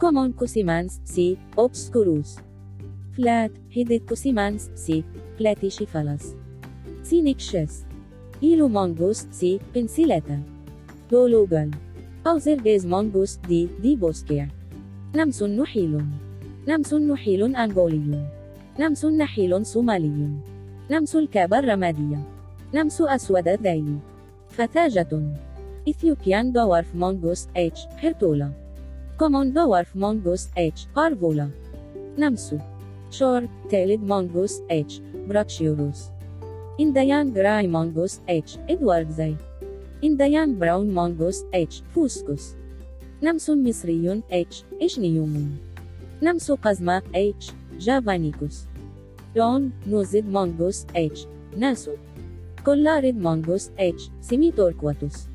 Common 0.00 0.32
kusimanse 0.32 1.00
C 1.04 1.36
obscurus 1.58 2.36
Flat 3.16 3.50
headed 3.72 4.08
kusimanse 4.08 4.70
C 4.74 5.04
platycephalus 5.38 6.34
Cynictis 7.02 7.84
Yellow 8.42 8.68
mongoose 8.68 9.26
C 9.30 9.60
penicillata 9.74 10.42
Dologale 11.10 11.70
Pousargues's 12.26 12.86
mongoose 12.86 13.36
D 13.36 13.68
dybowskii 13.82 14.48
نمس 15.16 15.42
نحيل 15.42 16.04
نمس 16.68 16.94
نحيل 16.94 17.56
أنغولي 17.56 18.43
نمس 18.78 19.04
نحيل 19.04 19.66
صومالي. 19.66 20.28
نمس 20.90 21.16
الكاب 21.16 21.54
الرمادية 21.54 22.22
نمس 22.74 23.00
أسود 23.00 23.48
الذيل 23.48 23.98
فتاجة. 24.48 25.22
Ethiopian 25.88 26.52
dwarf 26.52 26.94
mongoose 26.94 27.48
H. 27.56 27.86
hirtula 28.02 28.50
Common 29.18 29.52
dwarf 29.52 29.96
mongoose 29.96 30.48
H. 30.58 30.86
parvula 30.96 31.48
نمسو 32.18 32.58
Short 33.10 33.48
tailed 33.70 34.00
mongoose 34.00 34.60
H. 34.70 35.00
brachyurus 35.28 36.04
Indian 36.80 37.32
gray 37.32 37.66
mongoose 37.66 38.20
H. 38.28 38.58
edwardsii. 38.70 39.34
Indian 40.04 40.58
brown 40.58 40.94
mongoose 40.94 41.44
H. 41.54 41.82
fuscus. 41.94 42.54
نمس 43.22 43.50
مصري 43.50 44.22
H. 44.32 44.64
ichneumon. 44.82 45.56
نمس 46.22 46.52
قزمة 46.52 47.02
H. 47.14 47.52
javanicus 47.80 48.64
Long 49.36 49.70
nosed 49.86 50.28
mongoose 50.28 50.86
H 50.96 51.26
naso 51.56 51.92
Collared 52.64 53.16
mongoose 53.16 53.70
H 53.78 54.10
semitorquatus 54.20 55.26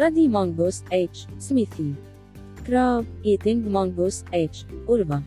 Ruddy 0.00 0.28
mongoose 0.28 0.82
H 0.92 1.26
smithii 1.38 1.94
Crab 2.66 3.04
eating 3.26 3.66
mongoose 3.66 4.24
H 4.34 4.64
urva 4.88 5.22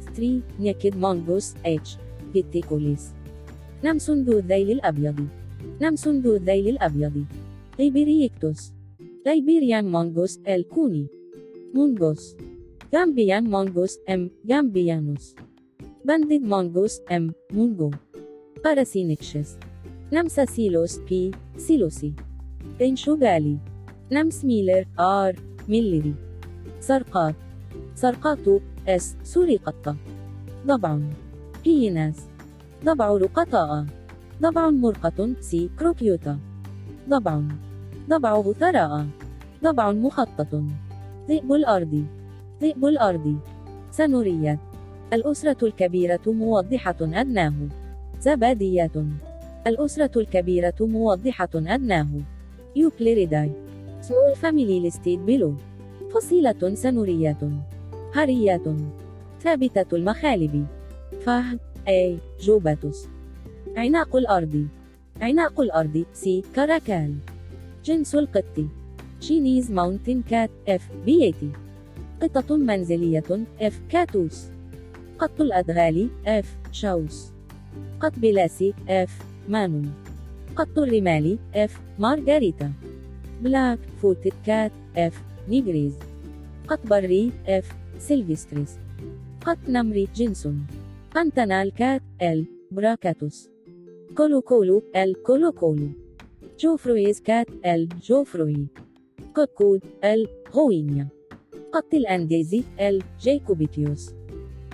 Stripe 0.00 0.40
necked 0.60 0.96
mongoose 0.96 1.54
H 1.66 1.96
vitticollis 2.32 3.12
نمسون 3.84 4.22
ذو 4.22 4.38
الذيل 4.38 4.70
الأبيض 4.70 5.26
نمسون 5.82 6.20
ذو 6.20 6.36
الذيل 6.36 6.68
الأبيض 6.68 7.24
Liberiictis 7.78 8.72
Liberian 9.26 9.90
mongoose 9.90 10.38
الكوني 10.48 11.06
مونغوس 11.74 12.36
جامبيان 12.92 13.44
مونغوس 13.50 13.98
ام 14.08 14.30
جامبيانوس 14.44 15.34
مونغوس 16.08 17.00
ام 17.10 17.34
مونغو 17.52 17.90
باراسينكشس 18.64 19.58
نمسا 20.12 20.44
سيلوس 20.44 20.98
بي 20.98 21.30
سيلوسي 21.56 22.12
بنشوغالي 22.80 23.58
نمس 24.12 24.44
ميلر 24.44 24.86
ار 25.00 25.34
ميلري 25.68 26.14
سرقات 26.80 27.34
سرقات 27.94 28.62
اس 28.88 29.16
سرقت 29.22 29.96
ضبع 30.66 30.98
بيناس 31.64 32.26
ضبع 32.84 33.08
رقطاء 33.08 33.86
ضبع 34.42 34.70
مرقة 34.70 35.34
سي 35.40 35.70
كروكيوتا 35.78 36.38
ضبع 37.08 37.42
ضبع 38.08 38.52
ثراء 38.52 39.06
ضبع 39.64 39.92
مخطط 39.92 40.62
ذئب 41.28 41.52
الأرض 41.52 42.04
ذئب 42.62 42.84
الأرض 42.84 43.38
سنوريات 43.90 44.65
الأسرة 45.12 45.56
الكبيرة 45.62 46.20
موضحة 46.26 46.96
أدناه 47.00 47.54
زباديات 48.20 48.96
الأسرة 49.66 50.20
الكبيرة 50.20 50.74
موضحة 50.80 51.48
أدناه 51.54 52.08
يوكليريداي 52.76 53.50
small 54.02 54.36
family 54.42 54.90
listed 54.90 55.18
below 55.26 55.52
فصيلة 56.14 56.74
سنوريات 56.74 57.42
هريات 58.14 58.64
ثابتة 59.40 59.96
المخالب. 59.96 60.66
فهد 61.20 61.58
أي 61.88 62.18
جوباتوس. 62.40 63.08
عناق 63.76 64.16
الأرض. 64.16 64.68
عناق 65.20 65.60
الأرض 65.60 66.04
C 66.12 66.42
caracal. 66.54 67.14
جنس 67.84 68.14
القط. 68.14 68.64
Chinese 69.20 69.70
mountain 69.70 70.22
cat 70.22 70.50
F 70.68 70.88
bieti 71.04 71.50
قطة 72.22 72.56
منزلية 72.56 73.46
F 73.60 73.80
catus. 73.88 74.55
قط 75.18 75.40
الأدغال 75.40 76.08
F 76.26 76.56
chaus 76.72 77.32
قط 78.00 78.18
بالاس 78.18 78.74
F 78.88 79.22
manul. 79.48 79.94
قط 80.56 80.78
الرمال 80.78 81.38
F 81.54 81.80
margarita 81.98 82.72
black-footed 83.42 84.32
cat 84.46 84.72
F 84.96 85.22
nigripes. 85.48 85.94
قط 86.68 86.86
بري 86.86 87.32
F 87.46 87.72
silvestris. 87.98 88.76
قط 89.46 89.58
نمري 89.68 90.08
جنسون 90.16 90.66
Pantanal 91.14 91.74
cat 91.74 92.02
L 92.22 92.46
braccatus. 92.70 93.48
colocolo 94.16 94.82
L 94.96 95.22
colocolo. 95.22 95.88
Geoffroy's 96.60 97.20
cat 97.20 97.46
L 97.66 97.88
geoffroyi. 98.02 98.66
kodkod 99.34 99.80
L 100.04 100.28
guigna 100.54 101.08
قط 101.72 101.94
الأنديزي 101.94 102.62
L 102.80 103.02
jacobita. 103.20 104.10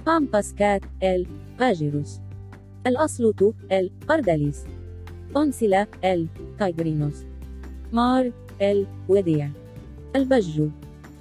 Pampas 0.06 0.54
cat 0.54 0.82
L 1.02 1.26
pajeros 1.58 2.20
الأصلوت 2.86 3.52
L 3.72 3.90
pardalis 4.08 4.64
أونسيلا 5.36 5.86
L 6.04 6.26
tigrinus 6.58 7.24
مارغاي 7.92 8.32
L 8.62 8.86
wiedii 9.08 9.50
البجو 10.16 10.68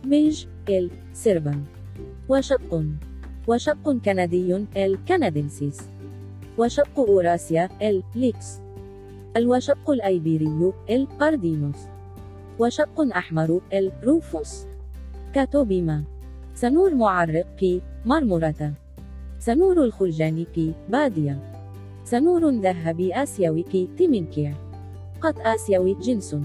بيج 0.06 0.46
L 0.70 0.90
serval 1.14 1.64
وشق 2.30 2.84
وشق 3.48 3.92
كندي 4.06 4.56
L 4.78 5.06
canadensis 5.08 5.82
وشق 6.58 7.00
أوراسيا 7.00 7.70
L 7.82 8.04
lynx 8.16 8.60
الوشق 9.38 9.90
الأيبيري 9.90 10.74
L 10.90 11.08
pardinus 11.20 11.78
وشق 12.60 13.02
أحمر 13.02 13.62
L 13.74 13.92
rufus 14.04 14.66
Catopuma 15.34 16.04
سنور 16.56 16.96
معرق 16.96 17.46
P 17.60 17.82
marmorata. 18.06 18.74
سنور 19.40 19.84
الخلجان 19.84 20.46
P 20.56 20.74
badia. 20.90 21.40
سنور 22.04 22.50
ذهبي 22.50 23.14
آسيوي 23.24 23.66
P 23.72 23.90
temminckii. 23.98 24.54
قط 25.22 25.36
آسيوي 25.40 25.94
جنس. 25.94 26.36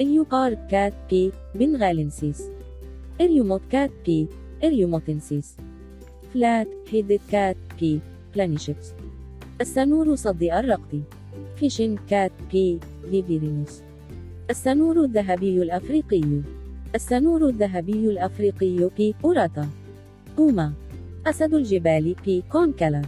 leopard 0.00 0.54
cat 0.54 0.92
P 1.10 1.32
bengalensis 1.54 2.42
Iriomote 3.20 3.60
cat 3.70 3.90
P 4.06 4.28
iriomotensis 4.64 5.56
flat-headed 6.34 7.20
cat 7.30 7.56
P 7.80 8.00
planiceps. 8.34 8.92
السنور 9.60 10.14
صدئ 10.14 10.58
الرقط 10.58 11.02
fishing 11.56 11.96
cat 12.08 12.32
P 12.52 12.80
viverrinus 13.10 13.82
السنور 14.50 15.04
الذهبي 15.04 15.62
الأفريقي. 15.62 16.42
السنور 16.94 17.48
الذهبي 17.48 18.10
الأفريقي 18.10 18.90
P 18.96 19.14
aurata 19.24 19.68
بوما 20.36 20.72
أسد 21.26 21.54
الجبال 21.54 22.14
P 22.24 22.42
concolor 22.52 23.06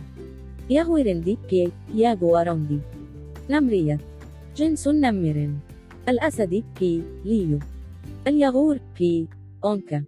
يغورندي 0.70 1.38
P 1.50 1.72
yagouaroundi 1.94 2.78
نمرية. 3.50 3.98
جنس 4.56 4.88
نمر. 4.88 5.50
الأسد 6.08 6.62
P 6.80 7.02
leo. 7.24 7.58
اليغور 8.26 8.78
P 8.98 9.28
onca 9.64 10.04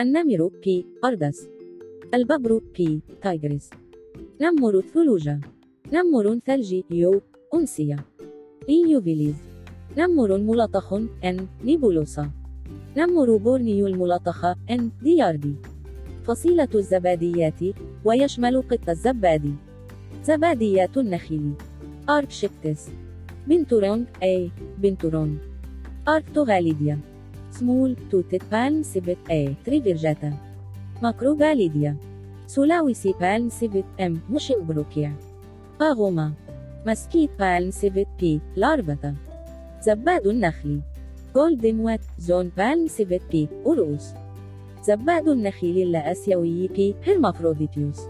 النمر 0.00 0.50
P 0.64 0.86
pardus. 1.04 1.48
الببر 2.14 2.60
P 2.78 3.00
tigris. 3.22 3.70
نمر 4.40 4.78
الثلوج 4.78 5.40
نمر 5.92 6.38
ثلجي 6.46 6.84
U 6.90 7.20
uncia. 7.54 7.96
Neofelis 8.68 9.34
نمر 9.98 10.38
ملطخ 10.38 10.92
N 11.24 11.46
nebulosa. 11.64 12.43
نمر 12.96 13.36
بورنيو 13.36 13.86
الملطخة 13.86 14.56
N 14.70 14.90
diardi 15.02 15.54
فصيلة 16.24 16.68
الزباديات 16.74 17.60
ويشمل 18.04 18.62
قط 18.62 18.88
الزبادي. 18.88 19.54
زباديات 20.24 20.96
النخيل. 20.96 21.52
Arctictis 22.08 22.88
binturong 23.46 24.06
A 24.22 24.50
binturong 24.78 25.38
Arctogalidia. 26.08 26.98
small-toothed 27.50 28.42
palm 28.52 28.82
civet 28.82 29.18
A 29.30 29.54
trivirgata. 29.64 30.32
Macrogalidia. 31.02 31.96
Sulawesi 32.46 33.14
palm 33.20 33.50
civet 33.50 33.84
M 34.00 34.20
musschenbroekii 34.30 35.12
Paguma 35.80 36.32
masked 36.86 37.30
palm 37.38 37.70
civet 37.70 38.08
P 38.20 38.40
larvata 38.56 39.14
زباد 39.82 40.26
النخل. 40.26 40.80
golden 41.34 41.80
wet-zone 41.80 42.50
palm 42.56 42.88
civet 42.88 43.22
P 43.32 43.48
aureus 43.66 44.04
زباد 44.84 45.28
النخيل 45.28 45.88
الآسيوي 45.88 46.68
P 46.68 46.94
hermaphroditus 47.06 48.00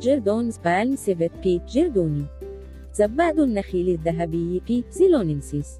Jerdon's 0.00 0.58
palm 0.58 0.96
civet 0.96 1.30
P 1.42 1.60
jerdoni 1.68 2.24
زباد 2.94 3.38
النخيل 3.38 3.88
الذهبي 3.88 4.62
P 4.68 4.84
zeylonensis 4.92 5.78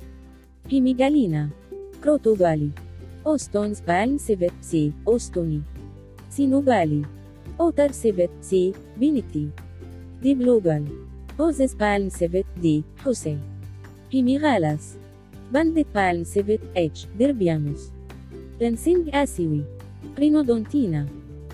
Hemigalinae 0.70 1.48
Chrotogale 2.04 2.70
Owston's 3.26 3.80
palm 3.80 4.18
civet 4.18 4.52
C 4.60 4.92
owstoni 5.08 5.62
Cynogale 6.30 7.02
otter 7.60 7.92
civet 7.92 8.30
C 8.40 8.72
bennettii 8.98 9.48
Diplogale 10.22 10.84
Hose's 11.40 11.74
palm 11.74 12.10
civet 12.10 12.46
D 12.62 12.84
hosei 13.04 13.40
بي 14.12 14.22
بالن 15.52 16.24
سبت 16.24 16.60
اتش 16.76 17.06
ديربيانوس 17.18 17.90
لنسينج 18.60 19.10
آسيوي 19.14 19.64
رينودونتينا 20.18 21.06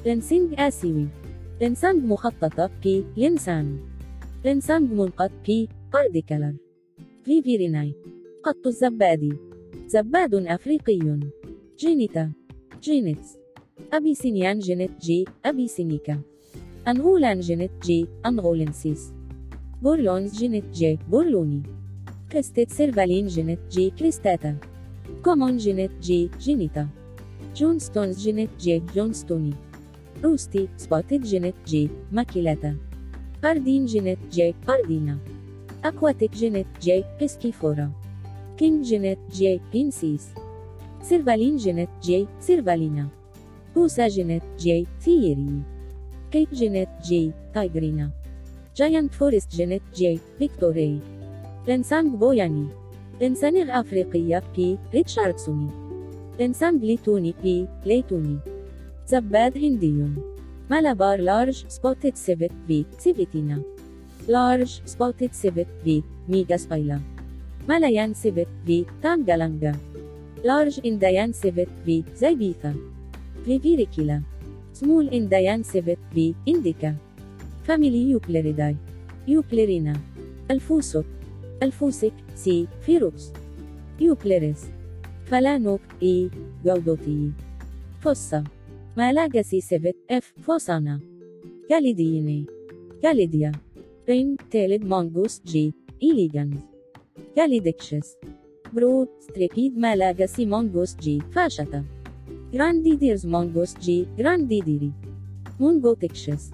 لنسينج 0.07 0.55
آسيوي 0.59 1.07
لنسانج 1.63 2.05
مخططة 2.05 2.71
بي 2.83 3.05
لنسان 3.17 3.79
لنسانج 4.45 4.93
منقط 4.93 5.31
بي 5.47 5.69
بارديكالر 5.93 6.55
فيفيريناي 7.25 7.95
قط 8.43 8.67
الزبادي 8.67 9.33
زباد 9.87 10.35
أفريقي 10.35 11.21
جينيتا 11.79 12.33
جينيتس 12.83 13.37
أبيسينيان 13.93 14.59
جينيت 14.59 14.91
جي 15.01 15.25
أبيسينيكا 15.45 16.21
أنغولان 16.89 17.41
جينيت 17.41 17.71
جي 17.83 18.07
أنغولنسيس 18.27 19.13
Bourlon's 19.83 20.39
genet 20.39 20.65
G 20.73 20.99
bourloni 21.11 21.63
crested 22.35 22.71
servaline 22.71 23.27
genet 23.27 23.59
G 23.71 23.91
cristata 23.91 24.57
common 25.25 25.57
genet 25.57 25.91
G 26.03 26.31
genetta 26.41 26.89
Johnston's 27.57 28.19
genet 28.19 28.51
G 28.61 28.83
johnstoni 28.95 29.55
rusty-spotted 30.25 31.23
genet 31.23 31.55
G 31.67 31.91
maculata 32.13 32.77
pardine 33.43 33.85
genet 33.85 34.19
G 34.33 34.55
pardina 34.67 35.19
aquatic 35.85 36.33
genet 36.33 36.67
G 36.83 37.05
piscivora 37.21 37.93
king 38.59 38.85
genet 38.85 39.19
G 39.33 39.61
poensis 39.73 40.29
servaline 41.03 41.57
genet 41.57 41.89
G 42.03 42.27
servalina 42.41 43.09
Haussa 43.75 44.09
genet 44.09 44.43
G 44.59 44.87
لنسانج 51.69 52.15
Poiana. 52.15 52.67
لنسانغ 53.21 53.81
أفريقية 53.81 54.43
P 54.57 54.79
richardsonii. 54.95 55.69
لنسانج 56.41 56.85
ليتوني 56.85 57.35
P 57.43 57.67
leightoni. 57.87 58.39
زباد 59.07 59.59
هندي 59.59 60.05
Malabar 60.71 61.21
large-spotted 61.21 62.17
civet 62.17 62.51
V 62.69 62.87
civettina. 62.99 63.63
large-spotted 64.29 65.33
civet 65.33 65.67
V 65.85 66.03
megaspila. 66.29 67.01
Malayan 67.69 68.15
civet 68.15 68.49
V 68.67 68.87
tangalunga 69.03 69.73
large 70.45 70.81
Indian 70.87 71.33
civet 71.33 71.69
V 71.87 72.05
zibetha. 72.17 72.75
Viverricula 73.45 74.23
small 74.73 75.09
Indian 75.09 75.63
civet 75.63 75.99
V 76.15 76.35
indica. 76.49 76.95
family 77.65 78.11
Eupleridae 78.11 78.77
Euplerinae 79.29 79.97
الفوسوك 80.51 81.05
الفوسك 81.63 82.13
C 82.35 82.67
ferox 82.81 83.33
Eupleres 84.01 84.65
falanouc 85.25 85.81
E 86.03 86.31
goudotii 86.65 87.33
Fossa 88.01 88.45
Malagasy 88.97 89.61
civet 89.61 89.97
F 90.11 90.33
fossana 90.43 91.01
Galidiinae 91.71 92.47
Galidia 93.03 93.53
ring-tailed 94.09 94.85
mongoose 94.85 95.43
G 95.47 95.73
elegans 96.03 96.59
Galidictis 97.37 98.17
broad-striped 98.73 99.79
Malagasy 99.79 100.47
mongoose 100.47 100.97
G 100.97 101.21
fasciata 101.33 101.85
Grandidier's 102.53 103.27
mongoose 103.27 103.79
G 103.79 104.07
grandidieri 104.19 104.93
Mungotictis 105.61 106.51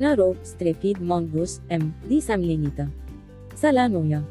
narrow-striped 0.00 1.02
mongoose 1.02 1.60
M. 1.72 1.92
decemlineata 2.08 2.88
Salanoia 3.54 4.24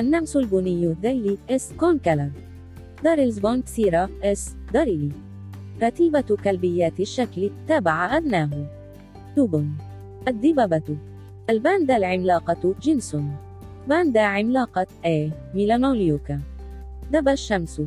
النمس 0.00 0.36
البني 0.36 0.86
الذيلي 0.86 1.38
S. 1.50 1.72
concolor 1.72 2.30
Durrell's 3.04 3.38
vontsira 3.38 4.08
S. 4.22 4.56
durrelli. 4.72 5.12
رتيبة 5.82 6.36
كلبيات 6.44 7.00
الشكل 7.00 7.50
تابع 7.68 8.16
أدناه. 8.16 8.66
دوبن 9.36 9.70
الدببة 10.28 10.96
الباندا 11.50 11.96
العملاقة 11.96 12.74
جنس 12.82 13.16
باندا 13.88 14.20
عملاقة 14.20 14.86
A 15.04 15.32
melanoleuca. 15.54 16.40
دب 17.12 17.28
الشمس. 17.28 17.80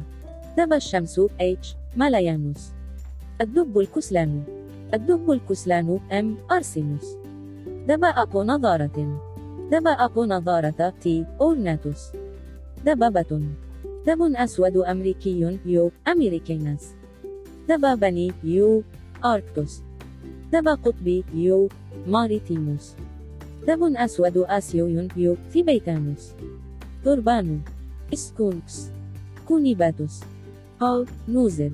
دب 0.57 0.73
الشمس 0.73 1.19
H 1.41 1.67
malayanus. 1.95 2.71
الدب 3.41 3.79
الكسلان. 3.79 4.43
الدب 4.93 5.31
الكسلان 5.31 5.99
M 6.11 6.51
ursinus. 6.51 7.15
دب 7.87 8.03
أبو 8.03 8.43
نظارة. 8.43 9.32
دب 9.71 9.87
أبو 9.87 10.25
نظارة 10.25 10.93
T 11.03 11.07
ornatus. 11.41 12.11
دببة 12.85 13.41
دب 14.07 14.21
أسود 14.21 14.77
أمريكي 14.77 15.57
U. 15.65 15.91
americanus 16.07 16.95
دب 17.69 17.94
بني 17.94 18.31
U. 18.43 18.83
arctos. 19.25 19.81
دب 20.53 20.67
قطبي 20.67 21.23
U. 21.33 21.69
maritimus. 22.07 22.95
دب 23.67 23.83
أسود 23.83 24.37
آسيوي 24.37 25.07
U. 25.17 25.37
thibetanus 25.51 26.31
توربانو. 27.03 27.57
Skunks. 28.13 28.89
Conepatus. 29.47 30.21
Hog-nosed 30.81 31.73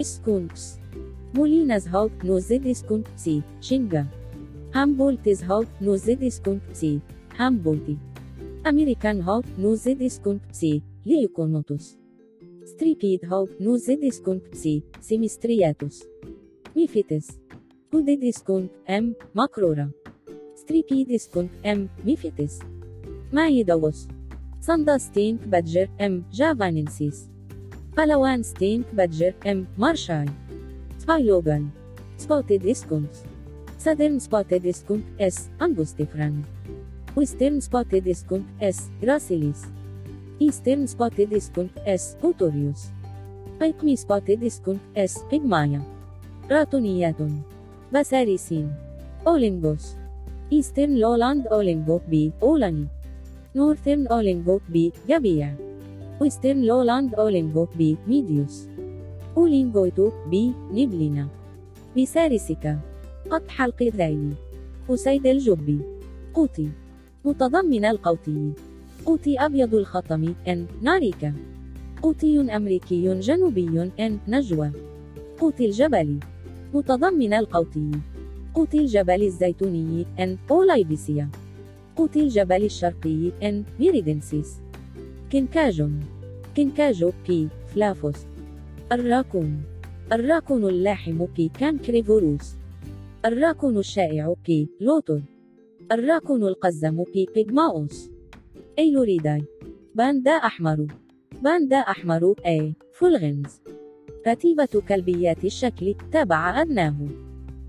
skunks. 0.00 0.74
Molina's 1.34 1.88
hog-nosed 1.88 2.66
skunk 2.66 2.95
C. 2.95 3.06
chinga 3.16 4.06
Humboldt's 4.74 5.42
hog-nosed 5.42 6.22
skunk 6.22 6.60
C. 7.36 7.42
humboldtii 7.42 7.96
American 8.66 9.20
hog-nosed 9.20 10.02
skunk 10.02 10.40
C. 10.52 10.82
leuconotus 11.06 11.96
Striped 12.64 13.24
hog-nosed 13.24 14.04
skunk 14.04 14.40
C. 14.40 14.54
semistriatus 14.54 16.04
Mephitis 16.76 17.28
Hooded 17.94 18.24
skunk 18.24 18.70
M. 18.90 19.14
macroura 19.34 19.90
Striped 20.54 21.09
skunk 21.09 21.48
M. 21.66 21.88
mephitis 22.04 22.58
Mydaus 23.32 24.08
Sunda 24.60 24.98
stink 24.98 25.48
badger 25.48 25.88
M. 26.00 26.24
javanensis 26.32 27.28
Palawan 27.96 28.42
stink 28.42 28.94
badger 28.94 29.34
M. 29.46 29.66
marchei 29.78 30.26
Spilogale 30.98 31.68
Spotted 32.16 32.66
skunks 32.66 33.24
Southern 33.78 34.18
spotted 34.18 34.66
skunk 34.66 35.04
S. 35.20 35.50
angustifrons 37.18 37.52
Western 37.52 37.60
spotted 37.60 38.08
skunk 38.08 38.44
S. 38.62 38.90
gracilis 39.02 39.64
Eastern 40.42 40.86
spotted 40.86 41.34
skunk 41.34 41.78
S. 41.78 42.16
putorius 42.24 42.84
Pygmy 43.60 43.96
spotted 43.96 44.44
skunk 44.44 44.80
S. 44.96 45.18
pygmaea 45.30 45.82
راتونيات 46.50 47.16
بساريسين 47.92 48.74
أولينغوس 49.26 49.94
Eastern 50.50 50.92
Lowland 51.02 51.48
Olingo 51.50 52.00
B. 52.10 52.30
Olani. 52.40 52.86
Northern 53.54 54.06
Olingo 54.06 54.60
B. 54.72 54.92
Gabia. 55.08 55.50
Western 56.20 56.62
Lowland 56.62 57.10
Olingo 57.18 57.66
B. 57.78 57.96
Medius. 58.06 58.68
أولينغويتو 59.36 60.10
B. 60.30 60.34
نبلنا. 60.72 61.28
بسارسكا. 61.96 62.78
قط 63.30 63.48
حلق 63.48 63.82
الذيل. 63.82 64.34
أسيد 64.90 65.26
الجبي. 65.26 65.80
قوطي. 66.34 66.68
متضمن 67.26 67.84
القوطي. 67.84 68.52
قوطي 69.06 69.38
أبيض 69.38 69.74
الخطم 69.74 70.34
N. 70.46 70.58
ناريكا. 70.82 71.34
قوطي 72.02 72.56
أمريكي 72.56 73.20
جنوبي 73.20 73.90
N. 73.98 74.12
nasua. 74.28 74.70
قوطي 75.40 75.66
الجبل. 75.66 76.18
متضمن 76.74 77.34
القوطي. 77.34 77.90
قوت 78.54 78.74
الجبل 78.74 79.22
الزيتوني 79.22 80.06
N. 80.18 80.50
olivacea 80.50 81.28
قوت 81.96 82.16
الجبل 82.16 82.64
الشرقي 82.64 83.30
N. 83.42 83.80
meridensis 83.80 84.56
كنكاجون 85.32 86.00
كنكاجو 86.56 87.10
P. 87.10 87.32
flavus 87.66 88.16
الراكون 88.92 89.62
الراكون 90.12 90.64
اللاحم 90.64 91.26
P. 91.36 91.50
cancrivorus 91.60 92.54
الراكون 93.24 93.78
الشائع 93.78 94.34
P. 94.46 94.68
lotor 94.80 95.22
الراكون 95.92 96.42
القزم 96.42 97.04
P. 97.14 97.26
pygmaeus. 97.34 98.10
Ailuridae 98.78 99.44
باندا 99.94 100.30
أحمر. 100.30 100.86
باندا 101.42 101.76
أحمر 101.76 102.34
A. 102.46 102.74
fulgens 102.92 103.60
رتيبة 104.28 104.82
كلبيات 104.88 105.44
الشكل 105.44 105.94
تابع 106.12 106.60
أدناه 106.60 106.96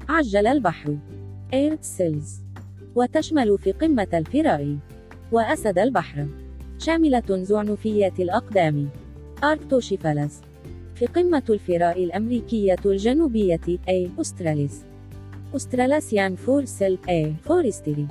عجل 0.09 0.47
البحر. 0.47 0.97
Eared 1.53 1.83
seals 1.83 2.41
وتشمل 2.95 3.57
فقمة 3.57 4.07
الفراء 4.13 4.77
وأسد 5.31 5.79
البحر. 5.79 6.27
شاملة 6.77 7.43
زعنفيات 7.43 8.19
الأقدام. 8.19 8.89
Arctocephalus. 9.43 10.41
فقمة 10.95 11.43
الفراء 11.49 12.03
الأمريكية 12.03 12.75
الجنوبية 12.85 13.79
A. 13.89 14.09
australis. 14.21 14.85
Australasian 15.55 16.35
fur 16.35 16.62
seal 16.62 16.97
A. 17.09 17.33
forsteri 17.43 18.07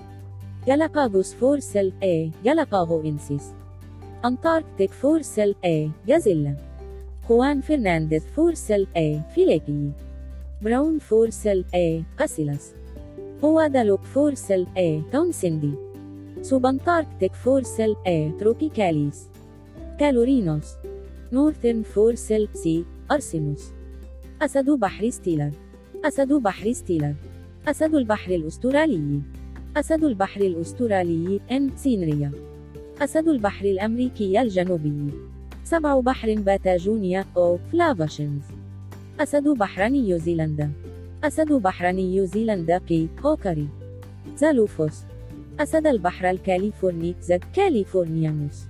Galápagos 0.66 1.34
fur 1.34 1.59
seal 1.59 1.92
A. 2.02 2.30
galapagoensis 2.44 3.52
Antarctic 4.24 4.90
fur 4.90 5.18
seal 5.18 5.54
A. 5.64 5.90
gazella 6.06 6.56
Juan 7.28 7.60
Fernández 7.60 8.22
fur 8.26 8.52
seal 8.52 8.86
A. 8.96 9.20
philippii 9.34 9.92
Brown 10.62 10.98
fur 10.98 11.27
seal 11.27 11.64
A. 11.74 12.04
pusillus 12.18 12.72
Guadalupe 13.44 14.00
fur 14.02 14.30
seal 14.30 14.66
A. 14.76 15.02
townsendi 15.12 15.74
Subantarctic 16.42 17.34
fur 17.34 17.61
seal 17.61 17.96
A. 18.06 18.32
tropicalis 18.40 19.28
Callorhinus 20.00 20.66
Northern 21.32 21.82
fur 21.82 22.11
seal 22.11 22.48
C. 22.54 22.84
ursinus 23.10 23.64
أسد 24.42 24.70
بحر 24.70 25.10
ستيلر 25.10 25.50
أسد 26.04 26.32
بحر 26.32 26.72
ستيلر 26.72 27.14
أسد 27.68 27.94
البحر 27.94 28.34
الأسترالي. 28.34 29.20
أسد 29.76 30.04
البحر 30.04 30.40
الأسترالي 30.40 31.40
N. 31.50 31.70
cinerea. 31.76 32.32
أسد 33.00 33.28
البحر 33.28 33.64
الأمريكي 33.64 34.42
الجنوبي. 34.42 35.10
سبع 35.64 36.00
بحر 36.00 36.34
باتاجونيا 36.34 37.24
O. 37.36 37.58
flavescens. 37.72 38.42
أسد 39.20 39.48
بحر 39.48 39.88
نيوزيلندا 39.88 40.70
أسد 41.24 41.52
بحر 41.52 41.92
نيوزيلندا 41.92 42.78
P. 42.78 43.08
hookeri 43.20 43.68
Zalophus. 44.36 45.02
أسد 45.60 45.86
البحر 45.86 46.30
الكاليفورني 46.30 47.14
Z. 47.20 47.44
californianus. 47.54 48.64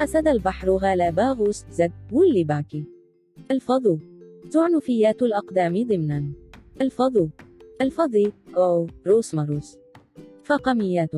أسد 0.00 0.28
البحر 0.28 0.70
غالباغوس 0.70 1.64
Z. 1.70 1.92
wollebaeki 2.12 2.84
الفظ. 3.50 3.98
زعنفيات 4.48 5.22
الأقدام 5.22 5.86
ضمنا. 5.88 6.24
الفضو. 6.80 7.28
الفضي 7.80 8.32
أو 8.56 8.86
روسماروس 9.06 9.76
فقميات. 10.44 11.10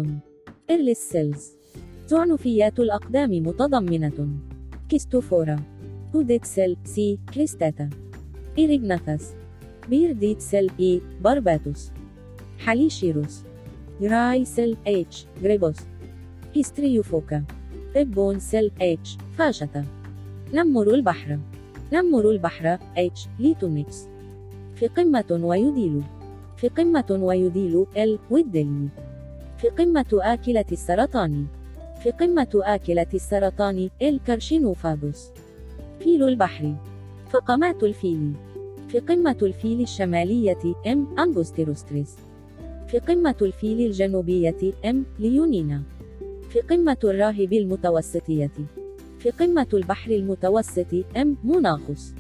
Earless 0.71 0.99
seals. 0.99 1.53
زعنفيات 2.07 2.81
الأقدام 2.81 3.31
متضمنة. 3.31 4.29
Cystophora. 4.89 5.63
Hooded 6.15 6.45
seal 6.45 6.77
C. 6.85 7.19
cristata. 7.35 7.91
Erignathus 8.59 9.35
Bearded 9.89 10.41
seal 10.41 10.71
E. 10.81 11.01
barbatus. 11.21 11.91
Halichoerus. 12.59 13.43
Grey 14.01 14.45
seal 14.45 14.77
H. 14.87 15.27
grypus 15.43 15.77
Histriophoca. 16.55 17.45
Ribbon 17.97 18.41
seal 18.41 18.71
H. 18.81 19.17
fasciata. 19.39 19.85
نمر 20.55 20.95
البحر. 20.95 21.39
نمر 21.93 22.31
البحر 22.31 22.79
اتش 22.97 23.27
ليتونيكس. 23.39 24.07
في 24.75 24.87
قمة 24.87 25.41
ويديل. 25.43 26.03
في 26.61 26.69
قمة 26.69 27.19
ويديل 27.23 27.87
ال 27.97 28.19
والدلي 28.31 28.89
في 29.59 29.69
قمة 29.69 30.07
آكلة 30.13 30.65
السرطان. 30.73 31.47
في 32.03 32.11
قمة 32.11 32.49
آكلة 32.55 33.07
السرطان 33.15 33.91
ال 34.03 34.21
كارشينوفاغوس. 34.27 35.31
فيل 36.01 36.23
البحر. 36.23 36.75
فقمات 37.31 37.83
الفيل. 37.83 38.33
فقمة 38.89 39.37
الفيل 39.43 39.81
الشمالية 39.81 40.75
M. 40.87 41.19
angustirostris 41.19 42.17
فقمة 42.89 43.37
الفيل 43.43 43.87
الجنوبية 43.87 44.73
M. 44.85 45.05
leonina 45.19 45.83
في 46.51 46.61
قمة 46.61 46.99
الراهب 47.05 47.53
المتوسطية. 47.53 48.51
في 49.19 49.31
قمة 49.31 49.67
البحر 49.75 50.11
المتوسط 50.11 50.95
ام 51.17 51.37
موناخوس 51.45 52.13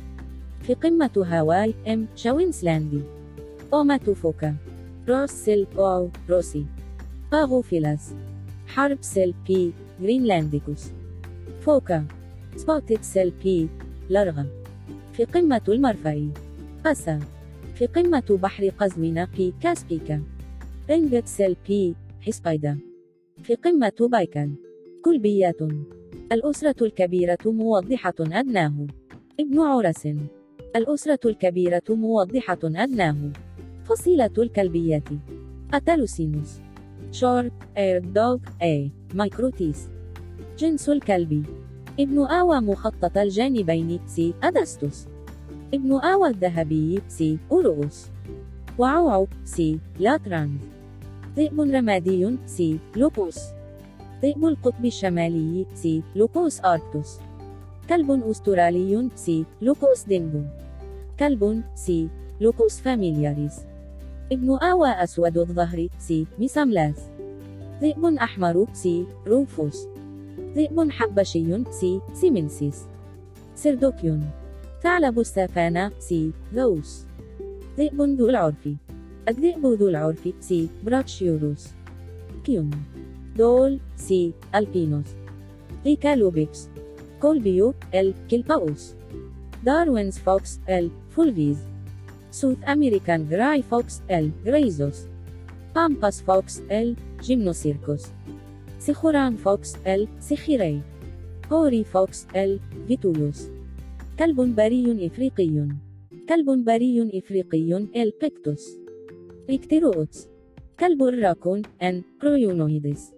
في 0.62 0.74
قمة 0.74 1.24
هاواي 1.26 1.74
ام 1.88 2.07
شاوينسلاندي 2.16 3.19
روسيل 5.09 5.66
أو 5.78 6.11
روسي. 6.30 6.66
باغوفيلاس. 7.33 8.14
حرب 8.66 8.98
سيل 9.00 9.35
بي 9.46 9.72
جرينلانديكوس 10.00 10.90
فوكا. 11.61 12.04
سبوتيت 12.56 13.02
سيل 13.04 13.30
بي 13.30 13.68
لرغم 14.11 14.46
في 15.12 15.24
قمة 15.24 15.61
المرفأ. 15.68 16.30
قسا 16.85 17.20
في 17.74 17.87
قمة 17.87 18.38
بحر 18.42 18.68
قزوين 18.68 19.24
بي 19.24 19.54
كاسبيكا. 19.62 20.22
Ringed 20.90 21.26
seal 21.26 21.56
P. 21.68 21.94
hispida 22.20 22.78
فقمة 23.42 23.92
بايكال 24.00 24.54
كلبيات 25.04 25.59
الأسرة 26.33 26.85
الكبيرة 26.85 27.38
موضحة 27.46 28.14
أدناه. 28.20 28.87
ابن 29.40 29.61
عرس 29.61 30.09
الأسرة 30.76 31.20
الكبيرة 31.24 31.83
موضحة 31.90 32.59
أدناه. 32.64 33.33
فصيلة 33.84 34.30
الكلبيات. 34.38 35.08
Atelocynus 35.74 36.60
Short-eared 37.12 37.98
dog 38.04 38.38
A. 38.62 38.90
microtis. 39.14 39.88
جنس 40.58 40.88
الكلب. 40.88 41.44
ابن 42.00 42.18
آوى 42.18 42.60
مخطط 42.60 43.18
الجانبين 43.18 44.00
C. 44.06 44.34
adustus 44.42 45.06
ابن 45.74 45.92
آوى 45.92 46.28
الذهبي 46.28 47.00
C. 47.08 47.38
aureus 47.52 48.06
وعوعو 48.78 49.26
C. 49.44 49.78
latrans. 49.98 50.60
ذئب 51.36 51.60
رمادي 51.60 52.36
C. 52.46 52.78
lupus 52.96 53.38
ذئب 54.22 54.44
القطب 54.44 54.84
الشمالي 54.84 55.66
C. 55.74 56.02
lupus 56.16 56.60
arctos. 56.60 57.18
كلب 57.88 58.10
أسترالي 58.10 59.08
C. 59.14 59.44
lupus 59.62 60.04
dingo 60.04 60.42
كلب 61.18 61.62
C. 61.74 62.08
lupus 62.40 62.80
familiaris. 62.80 63.69
ابن 64.32 64.50
آوى 64.50 64.88
أسود 64.88 65.38
الظهر 65.38 65.88
C. 65.98 66.26
mesomelas 66.38 66.96
ذئب 67.80 68.04
أحمر 68.04 68.66
C. 68.72 69.06
rufus 69.26 69.86
ذئب 70.54 70.90
حبشي 70.90 71.64
C. 71.70 72.00
simensis 72.14 72.86
Cerdocyon. 73.54 74.30
ثعلب 74.82 75.18
السافانا 75.18 75.90
C. 75.98 76.30
thous 76.54 77.06
ذئب 77.78 78.02
ذو 78.02 78.28
العرف. 78.28 78.68
الذئب 79.28 79.66
ذو 79.66 79.88
العرف 79.88 80.28
C. 80.40 80.68
brachyurus. 80.84 81.68
Cuon. 82.44 82.70
dhole 83.36 83.80
C. 83.96 84.32
alpinus. 84.54 85.06
Lycalopex. 85.86 86.68
culpeo 87.22 87.74
L. 87.94 88.14
culpaeus 88.28 88.94
Darwin's 89.64 90.18
fox 90.18 90.60
L. 90.68 90.90
fulvipes. 91.10 91.69
South 92.30 92.58
American 92.68 93.28
gray 93.28 93.62
fox 93.62 94.00
L. 94.10 94.30
griseus 94.44 95.06
Pampas 95.74 96.22
fox 96.22 96.60
L. 96.60 96.96
gymnocercus 97.22 98.06
Sechuran 98.78 99.36
fox 99.36 99.76
L. 99.86 100.08
sechurae 100.20 100.80
Hoary 101.52 101.84
fox 101.84 102.26
L. 102.36 102.60
vetulus 102.88 103.48
كلب 104.18 104.54
بري 104.56 105.06
إفريقي 105.06 105.68
كلب 106.28 106.64
بري 106.64 107.18
إفريقي 107.18 107.76
L. 107.76 108.12
pictus 108.20 108.78
Nyctereutes 109.50 110.28
كلب 110.80 111.02
الراكون 111.02 111.62
N. 111.82 112.02
procyonoides 112.22 113.12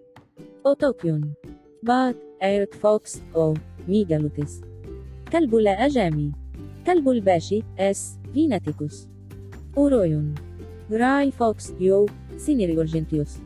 Otocyon 0.67 1.35
Bat-eared 1.83 2.75
fox 2.75 3.23
O. 3.37 3.55
megalotis 3.89 4.61
كلب 5.33 5.55
الآجام 5.55 6.33
كلب 6.87 7.09
الباشي 7.09 7.63
S. 7.79 8.19
venaticus 8.35 9.09
Urocyon 9.79 10.35
gray 10.91 11.31
fox 11.31 11.73
U. 11.81 12.07
cinereoargenteus 12.37 13.37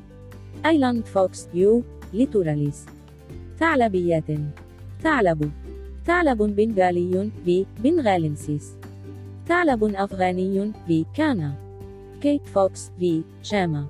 Island 0.67 1.07
fox 1.07 1.49
U. 1.55 1.83
littoralis 2.13 2.87
ثعلبيات 3.59 4.25
ثعلب 5.03 5.51
ثعلب 6.05 6.43
بنغالي 6.43 7.31
V. 7.45 7.67
bengalensis 7.85 8.77
ثعلب 9.47 9.85
أفغاني 9.85 10.73
V. 10.87 11.05
cana 11.15 11.55
Cape 12.21 12.47
fox 12.47 12.91
V. 12.99 13.23
chama 13.43 13.87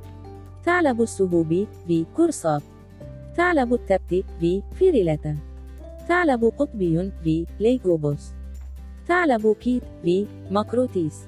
ثعلب 0.64 1.02
السهوب 1.02 1.66
V. 1.87 2.06
corsac 2.16 2.62
ثعلب 3.37 3.74
التبت 3.74 4.24
V. 4.40 4.62
ferrilata 4.78 5.37
ثعلب 6.09 6.44
قطبي 6.44 7.12
V. 7.24 7.46
lagopus 7.61 8.32
ثعلب 9.08 9.56
كيت 9.60 9.82
V. 10.02 10.26
macrotis. 10.50 11.26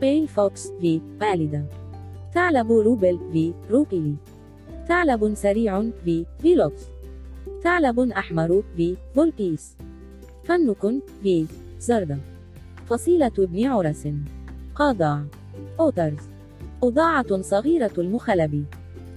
Pale 0.00 0.28
fox 0.28 0.68
V. 0.80 1.00
pallida. 1.20 1.66
ثعلب 2.34 2.72
روبل 2.72 3.18
V. 3.32 3.52
rueppellii. 3.70 4.14
ثعلب 4.88 5.34
سريع 5.34 5.82
V. 6.04 6.26
velox. 6.42 6.82
ثعلب 7.62 8.00
أحمر 8.00 8.62
V. 8.76 8.96
vulpes 9.14 9.76
فنك 10.44 11.02
V. 11.22 11.46
zerda 11.78 12.18
فصيلة 12.86 13.32
ابن 13.38 13.66
عرس. 13.66 14.08
قضاعة 14.74 15.20
otters. 15.80 16.22
قضاعة 16.82 17.42
صغيرة 17.42 17.92
المخلب 17.98 18.64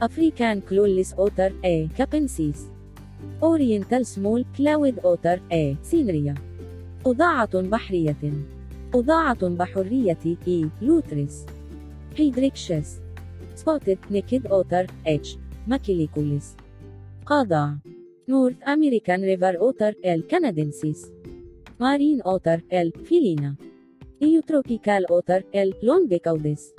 African 0.02 0.62
clawless 0.70 1.14
otter 1.14 1.54
A. 1.66 1.90
capensis. 1.98 2.68
Oriental 3.44 4.06
small-clawed 4.06 5.00
otter 5.00 5.42
A. 5.52 5.76
cinerea. 5.84 6.36
قضاعة 7.06 7.62
بحرية. 7.62 8.34
قضاعة 8.94 9.48
بحرية 9.48 10.18
E. 10.48 10.70
lutris 10.82 11.46
Hydrictis. 12.18 13.00
Spotted-necked 13.56 14.48
otter 14.48 14.86
H. 15.08 15.38
maculicollis. 15.68 16.56
قضاعة 17.26 17.74
North 18.30 18.56
American 18.68 19.22
river 19.24 19.60
otter 19.60 19.94
L. 20.06 20.28
canadensis 20.28 21.12
marine 21.80 22.22
otter 22.22 22.62
L. 22.74 22.92
felina. 23.06 23.56
Neotropical 24.22 25.06
otter 25.06 25.44
L. 25.56 25.74
longicaudis. 25.84 26.74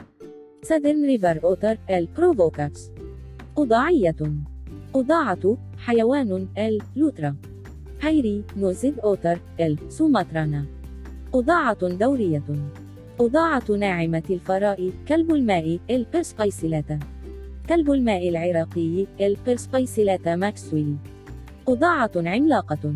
Southern 0.62 1.04
river 1.04 1.40
otter 1.44 1.78
L. 1.90 2.08
provocax 2.16 2.90
قضاعية 3.58 4.16
قضاعة 4.94 5.56
حيوان 5.78 6.48
L. 6.58 6.78
lutra. 6.96 7.36
Hairy-nosed 8.02 8.98
otter 8.98 9.38
L. 9.60 9.78
sumatrana. 9.88 10.64
قضاعة 11.34 11.88
دورية. 11.88 12.42
قضاعة 13.20 13.64
ناعمة 13.78 14.22
الفراء 14.30 14.92
كلب 15.08 15.34
الماء 15.34 15.78
L. 15.90 16.06
perspicillata 16.12 16.98
كلب 17.68 17.90
الماء 17.90 18.28
العراقي 18.28 19.06
L. 19.20 19.36
perspicillata 19.46 20.36
maxwelli. 20.36 20.96
قضاعة 21.68 22.10
عملاقة. 22.16 22.94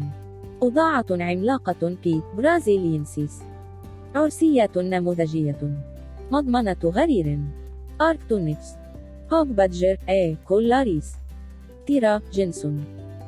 قضاعة 0.62 1.07
عملاقة 1.11 1.97
P. 2.05 2.23
brasiliensis. 2.37 3.42
عرسية 4.15 4.71
نموذجية. 4.77 5.83
مضمنة 6.33 6.77
غرير. 6.85 7.39
Arctonyx 8.01 8.66
hog 9.33 9.49
badger 9.57 9.96
A. 10.09 10.37
collaris. 10.44 11.12
تيرا 11.87 12.21
جنسون 12.33 12.85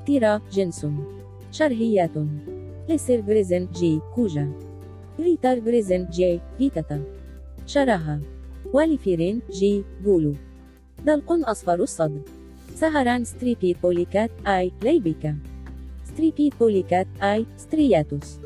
تيرا 0.07 0.41
جنسون 0.53 1.22
شرهيات. 1.53 2.11
لسر 2.89 3.21
بريزن 3.21 3.69
جي 3.73 4.01
كوجا. 4.15 4.53
ريتر 5.21 5.61
بريزن 5.61 6.07
جي 6.11 6.41
فيتتا 6.59 7.03
شرها 7.67 8.21
والفيرين 8.73 9.41
جي 9.51 9.85
بولو. 10.05 10.35
دلق 11.07 11.33
أصفر 11.33 11.75
الصدر. 11.75 12.21
سهران 12.75 13.25
ستريبي 13.25 13.77
بوليكات 13.83 14.31
آي 14.47 14.73
ليبيكا. 14.83 15.37
ستريبي 16.05 16.51
بوليكات 16.61 17.07
آي 17.23 17.47
سترياتوس. 17.57 18.39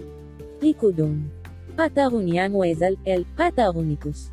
ليكودون. 0.62 1.28
باتاغونيان 1.78 2.54
ويزل 2.54 2.96
إل 3.08 3.24
باتاغونيكوس. 3.38 4.28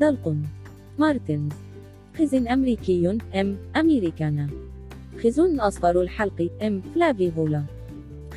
دلق. 0.00 0.34
martens. 0.98 1.52
خز 2.18 2.48
أمريكي 2.48 3.18
M. 3.34 3.56
americana. 3.76 4.48
خز 5.22 5.60
أصفر 5.60 6.00
الحلق 6.00 6.50
M. 6.62 6.82
flavigula. 6.94 7.64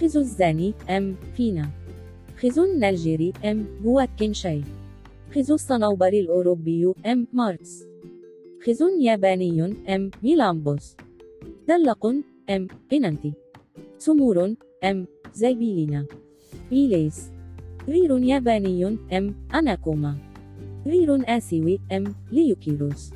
خز 0.03 0.19
الزان 0.19 0.73
M. 0.89 1.15
foina. 1.35 1.69
خز 2.37 2.79
نيلجيري 2.79 3.33
M. 3.45 3.65
gwatkinsii 3.83 4.61
خز 5.35 5.55
الصنوبر 5.55 6.07
الأوروبي 6.07 6.93
M. 7.05 7.27
martes 7.33 7.87
خز 8.65 9.01
ياباني 9.01 9.75
M. 9.89 10.11
melampus 10.23 10.95
دلق 11.67 12.05
M. 12.49 12.67
pennanti 12.91 13.33
سمور 13.97 14.53
M. 14.83 15.05
zibellina. 15.33 16.05
Meles 16.71 17.31
غرير 17.87 18.17
ياباني 18.17 18.97
M. 19.13 19.35
anakuma. 19.55 20.17
غرير 20.85 21.37
آسيوي 21.37 21.79
M. 21.91 22.03
leucurus. 22.31 23.11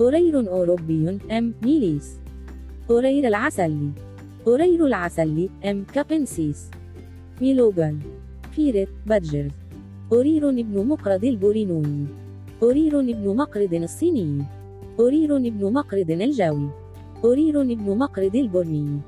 غرير 0.00 0.48
أوروبي 0.48 1.18
M. 1.30 1.54
meles. 1.62 2.18
غرير 2.90 3.28
العسلي. 3.28 4.09
غرير 4.46 4.86
العسلي 4.86 5.50
M. 5.64 5.84
capensis. 5.94 6.70
Melogale. 7.40 8.00
ferret 8.52 8.88
badger. 9.06 9.48
غرير 10.12 10.48
ابن 10.48 10.86
مقرض 10.86 11.24
البورينوي. 11.24 12.06
غرير 12.62 13.00
ابن 13.00 13.36
مقرض 13.36 13.74
الصيني. 13.74 14.44
غرير 14.98 15.36
ابن 15.36 15.72
مقرض 15.72 16.10
الجاوي. 16.10 16.68
غرير 17.24 17.62
ابن 17.62 17.98
مقرض 17.98 18.36
البرمي 18.36 19.00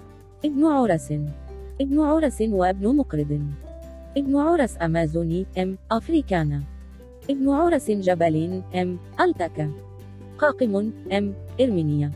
ابن 0.45 0.65
عرس. 0.65 1.13
ابن 1.81 2.01
عرس 2.01 2.41
وابن 2.41 2.97
مقرض. 2.97 3.43
ابن 4.17 4.37
عرس 4.37 4.77
أمازوني 4.83 5.47
M. 5.59 5.79
africana. 5.91 6.63
ابن 7.31 7.49
عرس 7.49 7.91
جبل 7.91 8.63
M. 8.75 8.99
altaica 9.21 9.71
قاقم 10.39 10.93
M. 11.13 11.35
erminea. 11.61 12.11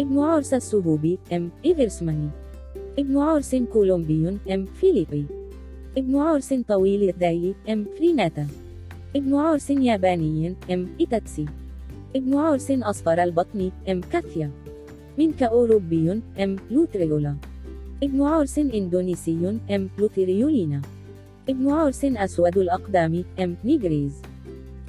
ابن 0.00 0.18
عرس 0.18 0.54
السهوبي 0.54 1.18
M. 1.32 1.50
eversmanii. 1.64 2.43
ابن 2.98 3.18
عرس 3.18 3.54
كولومبي 3.54 4.38
M. 4.50 4.64
felipei. 4.64 5.24
ابن 5.98 6.16
عرس 6.16 6.54
طويل 6.68 7.02
الذيل 7.08 7.54
M. 7.68 7.84
frenata. 7.98 8.46
ابن 9.16 9.34
عرس 9.34 9.70
ياباني 9.70 10.54
M. 10.70 10.88
itatsi. 11.00 11.46
ابن 12.16 12.34
عرس 12.34 12.70
أصفر 12.70 13.22
البطن 13.22 13.70
M. 13.88 14.00
kathiah. 14.00 14.50
منك 15.18 15.42
أوروبي 15.42 16.20
M. 16.38 16.56
lutreola. 16.70 17.36
ابن 18.02 18.22
عرس 18.22 18.58
إندونيسي 18.58 19.58
M. 19.70 19.88
lutreolina 19.98 20.82
ابن 21.48 21.68
عرس 21.68 22.04
أسود 22.04 22.58
الأقدام 22.58 23.24
M. 23.38 23.56
nigripes 23.64 24.12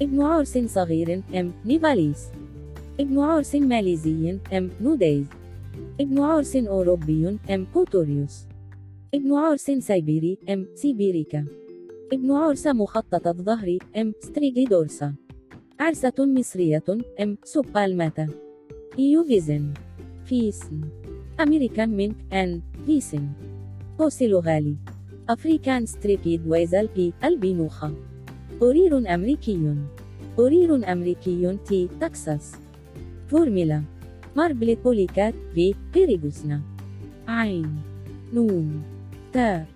ابن 0.02 0.20
عرس 0.22 0.58
صغير 0.58 1.22
M. 1.34 1.52
nivalis. 1.64 2.26
ابن 3.00 3.18
عرس 3.18 3.54
ماليزي 3.54 4.38
M. 4.52 4.70
nudipes. 4.80 5.26
ابن 6.00 6.18
عرس 6.18 6.56
أوروبي 6.56 7.38
M. 7.50 7.66
putorius 7.74 8.46
ابن 9.14 9.32
عرس 9.32 9.70
سيبيري 9.70 10.38
M. 10.48 10.66
sibirica 10.74 11.44
ابن 12.12 12.30
عرس 12.30 12.66
مخطط 12.66 13.26
الظهر 13.26 13.78
M. 13.96 14.12
strigidorsa 14.20 15.14
عرسة 15.80 16.12
مصرية 16.18 16.84
M 17.20 17.38
subpalmata 17.44 18.28
Neovison 18.98 19.74
vison 20.24 20.80
American 21.40 21.96
mink 21.96 22.16
N 22.32 22.62
vison 22.86 23.28
Poecilogale 23.98 24.76
African 25.28 25.86
striped 25.86 26.46
weasel 26.46 26.88
P 26.96 27.12
albinucha 27.24 27.94
قرير 28.60 29.14
أمريكي 29.14 29.74
قرير 30.36 30.92
أمريكي 30.92 31.58
T 31.66 31.88
taxus 32.00 32.52
Vormela 33.28 33.82
marbled 34.36 34.78
polecat 34.84 35.34
V 35.54 35.74
peregusna 35.94 36.60
عين. 37.28 37.82
نون. 38.34 38.82
تاء 39.32 39.66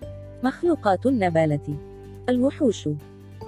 مخلوقات 0.43 1.05
النبالة. 1.05 1.75
الوحوش. 2.29 2.89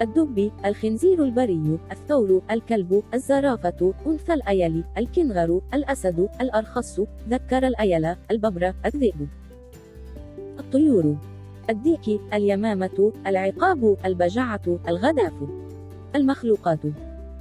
الدب. 0.02 0.50
الخنزير 0.64 1.24
البري. 1.24 1.78
الثور 1.92 2.42
الكلب. 2.50 3.02
الزرافة. 3.14 3.94
أنثى 4.06 4.34
الأيل. 4.34 4.84
الكنغر. 4.98 5.60
الأسد. 5.74 6.28
الأرخص. 6.40 7.00
ذكر 7.28 7.66
الأيل. 7.66 8.16
الببرة. 8.30 8.74
الذئب. 8.86 9.28
الطيور. 10.58 11.16
الديك. 11.70 12.20
اليمامة. 12.32 13.12
العقاب. 13.26 13.96
البجعة. 14.04 14.78
الغداف. 14.88 15.32
المخلوقات. 16.16 16.80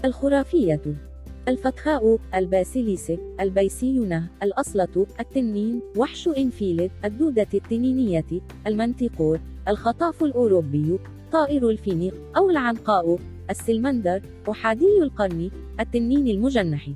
الخرافية. 0.05 1.12
الفتخاء 1.47 2.19
الباسيليس 2.35 3.11
البيسيونة 3.39 4.27
الأصلة 4.43 5.07
التنين 5.19 5.81
وحش 5.97 6.27
إنفيلد 6.27 6.91
الدودة 7.05 7.47
التنينية 7.53 8.25
المنتقور 8.67 9.39
الخطاف 9.67 10.23
الأوروبي 10.23 10.99
طائر 11.31 11.69
الفينيق 11.69 12.13
أو 12.37 12.49
العنقاء 12.49 13.19
السلمندر 13.49 14.21
أحادي 14.49 15.01
القرن 15.01 15.49
التنين 15.79 16.27
المجنح. 16.27 16.89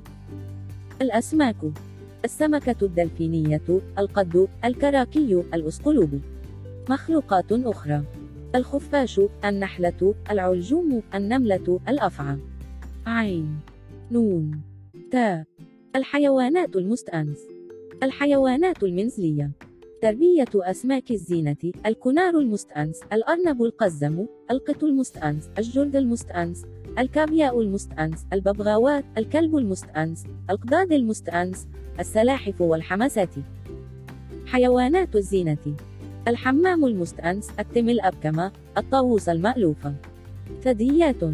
الأسماك. 1.02 1.56
السمكة 2.24 2.76
الدلفينية 2.82 3.80
القد 3.98 4.48
الكراكي 4.64 5.44
الأسقلوب. 5.54 6.20
مخلوقات 6.90 7.52
أخرى. 7.52 8.02
الخفاش 8.54 9.20
النحلة 9.44 10.14
العلجوم 10.30 11.02
النملة 11.14 11.80
الأفعى. 11.88 12.36
عين. 13.06 13.60
نون. 14.10 14.60
تاء 15.10 15.44
الحيوانات 15.96 16.76
المستأنس. 16.76 17.38
الحيوانات 18.02 18.82
المنزلية. 18.82 19.50
تربية 20.02 20.44
أسماك 20.54 21.10
الزينة. 21.10 21.56
الكنار 21.86 22.38
المستأنس. 22.38 23.00
الأرنب 23.12 23.62
القزم. 23.62 24.26
القط 24.50 24.84
المستأنس. 24.84 25.50
الجرد 25.58 25.96
المستأنس. 25.96 26.64
الكابياء 26.98 27.60
المستأنس. 27.60 28.26
الببغاوات. 28.32 29.04
الكلب 29.18 29.56
المستأنس. 29.56 30.24
القضاد 30.50 30.92
المستأنس. 30.92 31.66
السلاحف 32.00 32.60
والحمسات 32.60 33.34
حيوانات 34.46 35.16
الزينة. 35.16 35.76
الحمام 36.28 36.84
المستأنس. 36.84 37.50
التم 37.58 37.88
الأبكمة 37.88 38.52
الطاووس 38.78 39.28
المألوفة 39.28 39.94
ثدييات. 40.62 41.24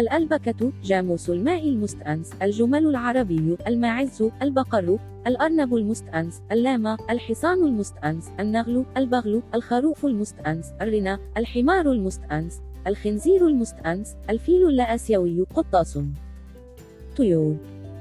الألبكة 0.00 0.72
جاموس 0.84 1.30
الماء 1.30 1.68
المستأنس 1.68 2.30
الجمل 2.42 2.86
العربي 2.86 3.56
الماعز 3.66 4.24
البقر 4.42 4.98
الأرنب 5.26 5.74
المستأنس 5.74 6.42
اللاما 6.52 6.96
الحصان 7.10 7.66
المستأنس 7.66 8.30
النغل 8.40 8.84
البغل 8.96 9.42
الخروف 9.54 10.06
المستأنس 10.06 10.66
الرنا 10.82 11.18
الحمار 11.36 11.92
المستأنس 11.92 12.60
الخنزير 12.86 13.46
المستأنس 13.46 14.16
الفيل 14.30 14.66
الآسيوي 14.66 15.46
قطاس. 15.54 15.98
طيور. 17.16 17.56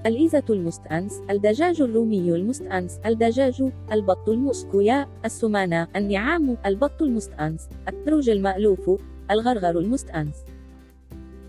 الإيزة 0.05 0.43
المستأنس 0.49 1.21
الدجاج 1.29 1.81
الرومي 1.81 2.35
المستأنس 2.35 2.99
الدجاج 3.05 3.63
البط 3.91 4.29
المسكويا 4.29 5.07
السمانة 5.25 5.87
النعام 5.95 6.57
البط 6.65 7.01
المستأنس 7.01 7.69
التروج 7.87 8.29
المألوف 8.29 8.91
الغرغر 9.31 9.79
المستأنس. 9.79 10.35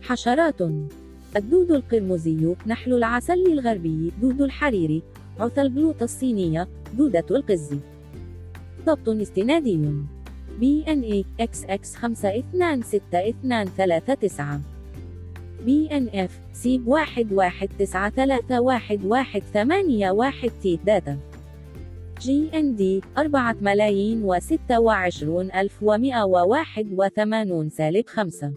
حشرات. 0.02 0.62
الدود 1.36 1.72
القرمزي 1.72 2.54
نحل 2.66 2.94
العسل 2.94 3.46
الغربي 3.46 4.12
دود 4.20 4.42
الحريري. 4.42 5.02
عثى 5.40 5.62
البلوط 5.62 6.02
الصينية 6.02 6.68
دودة 6.98 7.24
القز. 7.30 7.76
ضبط 8.86 9.08
استنادي. 9.08 9.80
بي 10.60 10.84
إن 10.88 11.02
إي 11.02 11.24
إكس 11.40 11.64
إكس 11.64 11.96
526239 11.96 14.62
BNF 15.64 16.40
cb 16.52 16.88
واحد 16.88 17.32
واحد 17.32 17.68
تسعة 17.78 18.10
ثلاثة 18.10 18.60
واحد 18.60 19.04
واحد 19.04 19.42
ثمانية 19.54 20.10
واحد 20.10 20.50
T 20.62 20.78
data. 20.86 21.18
GND 22.20 23.00
أربعة 23.18 23.56
ملايين 23.60 24.22
وستة 24.22 24.80
وعشرون 24.80 25.52
ألف 25.52 25.82
ومئة 25.82 26.24
وواحد 26.24 26.88
وثمانون 26.92 27.68
سالب 27.68 28.06
خمسة. 28.06 28.52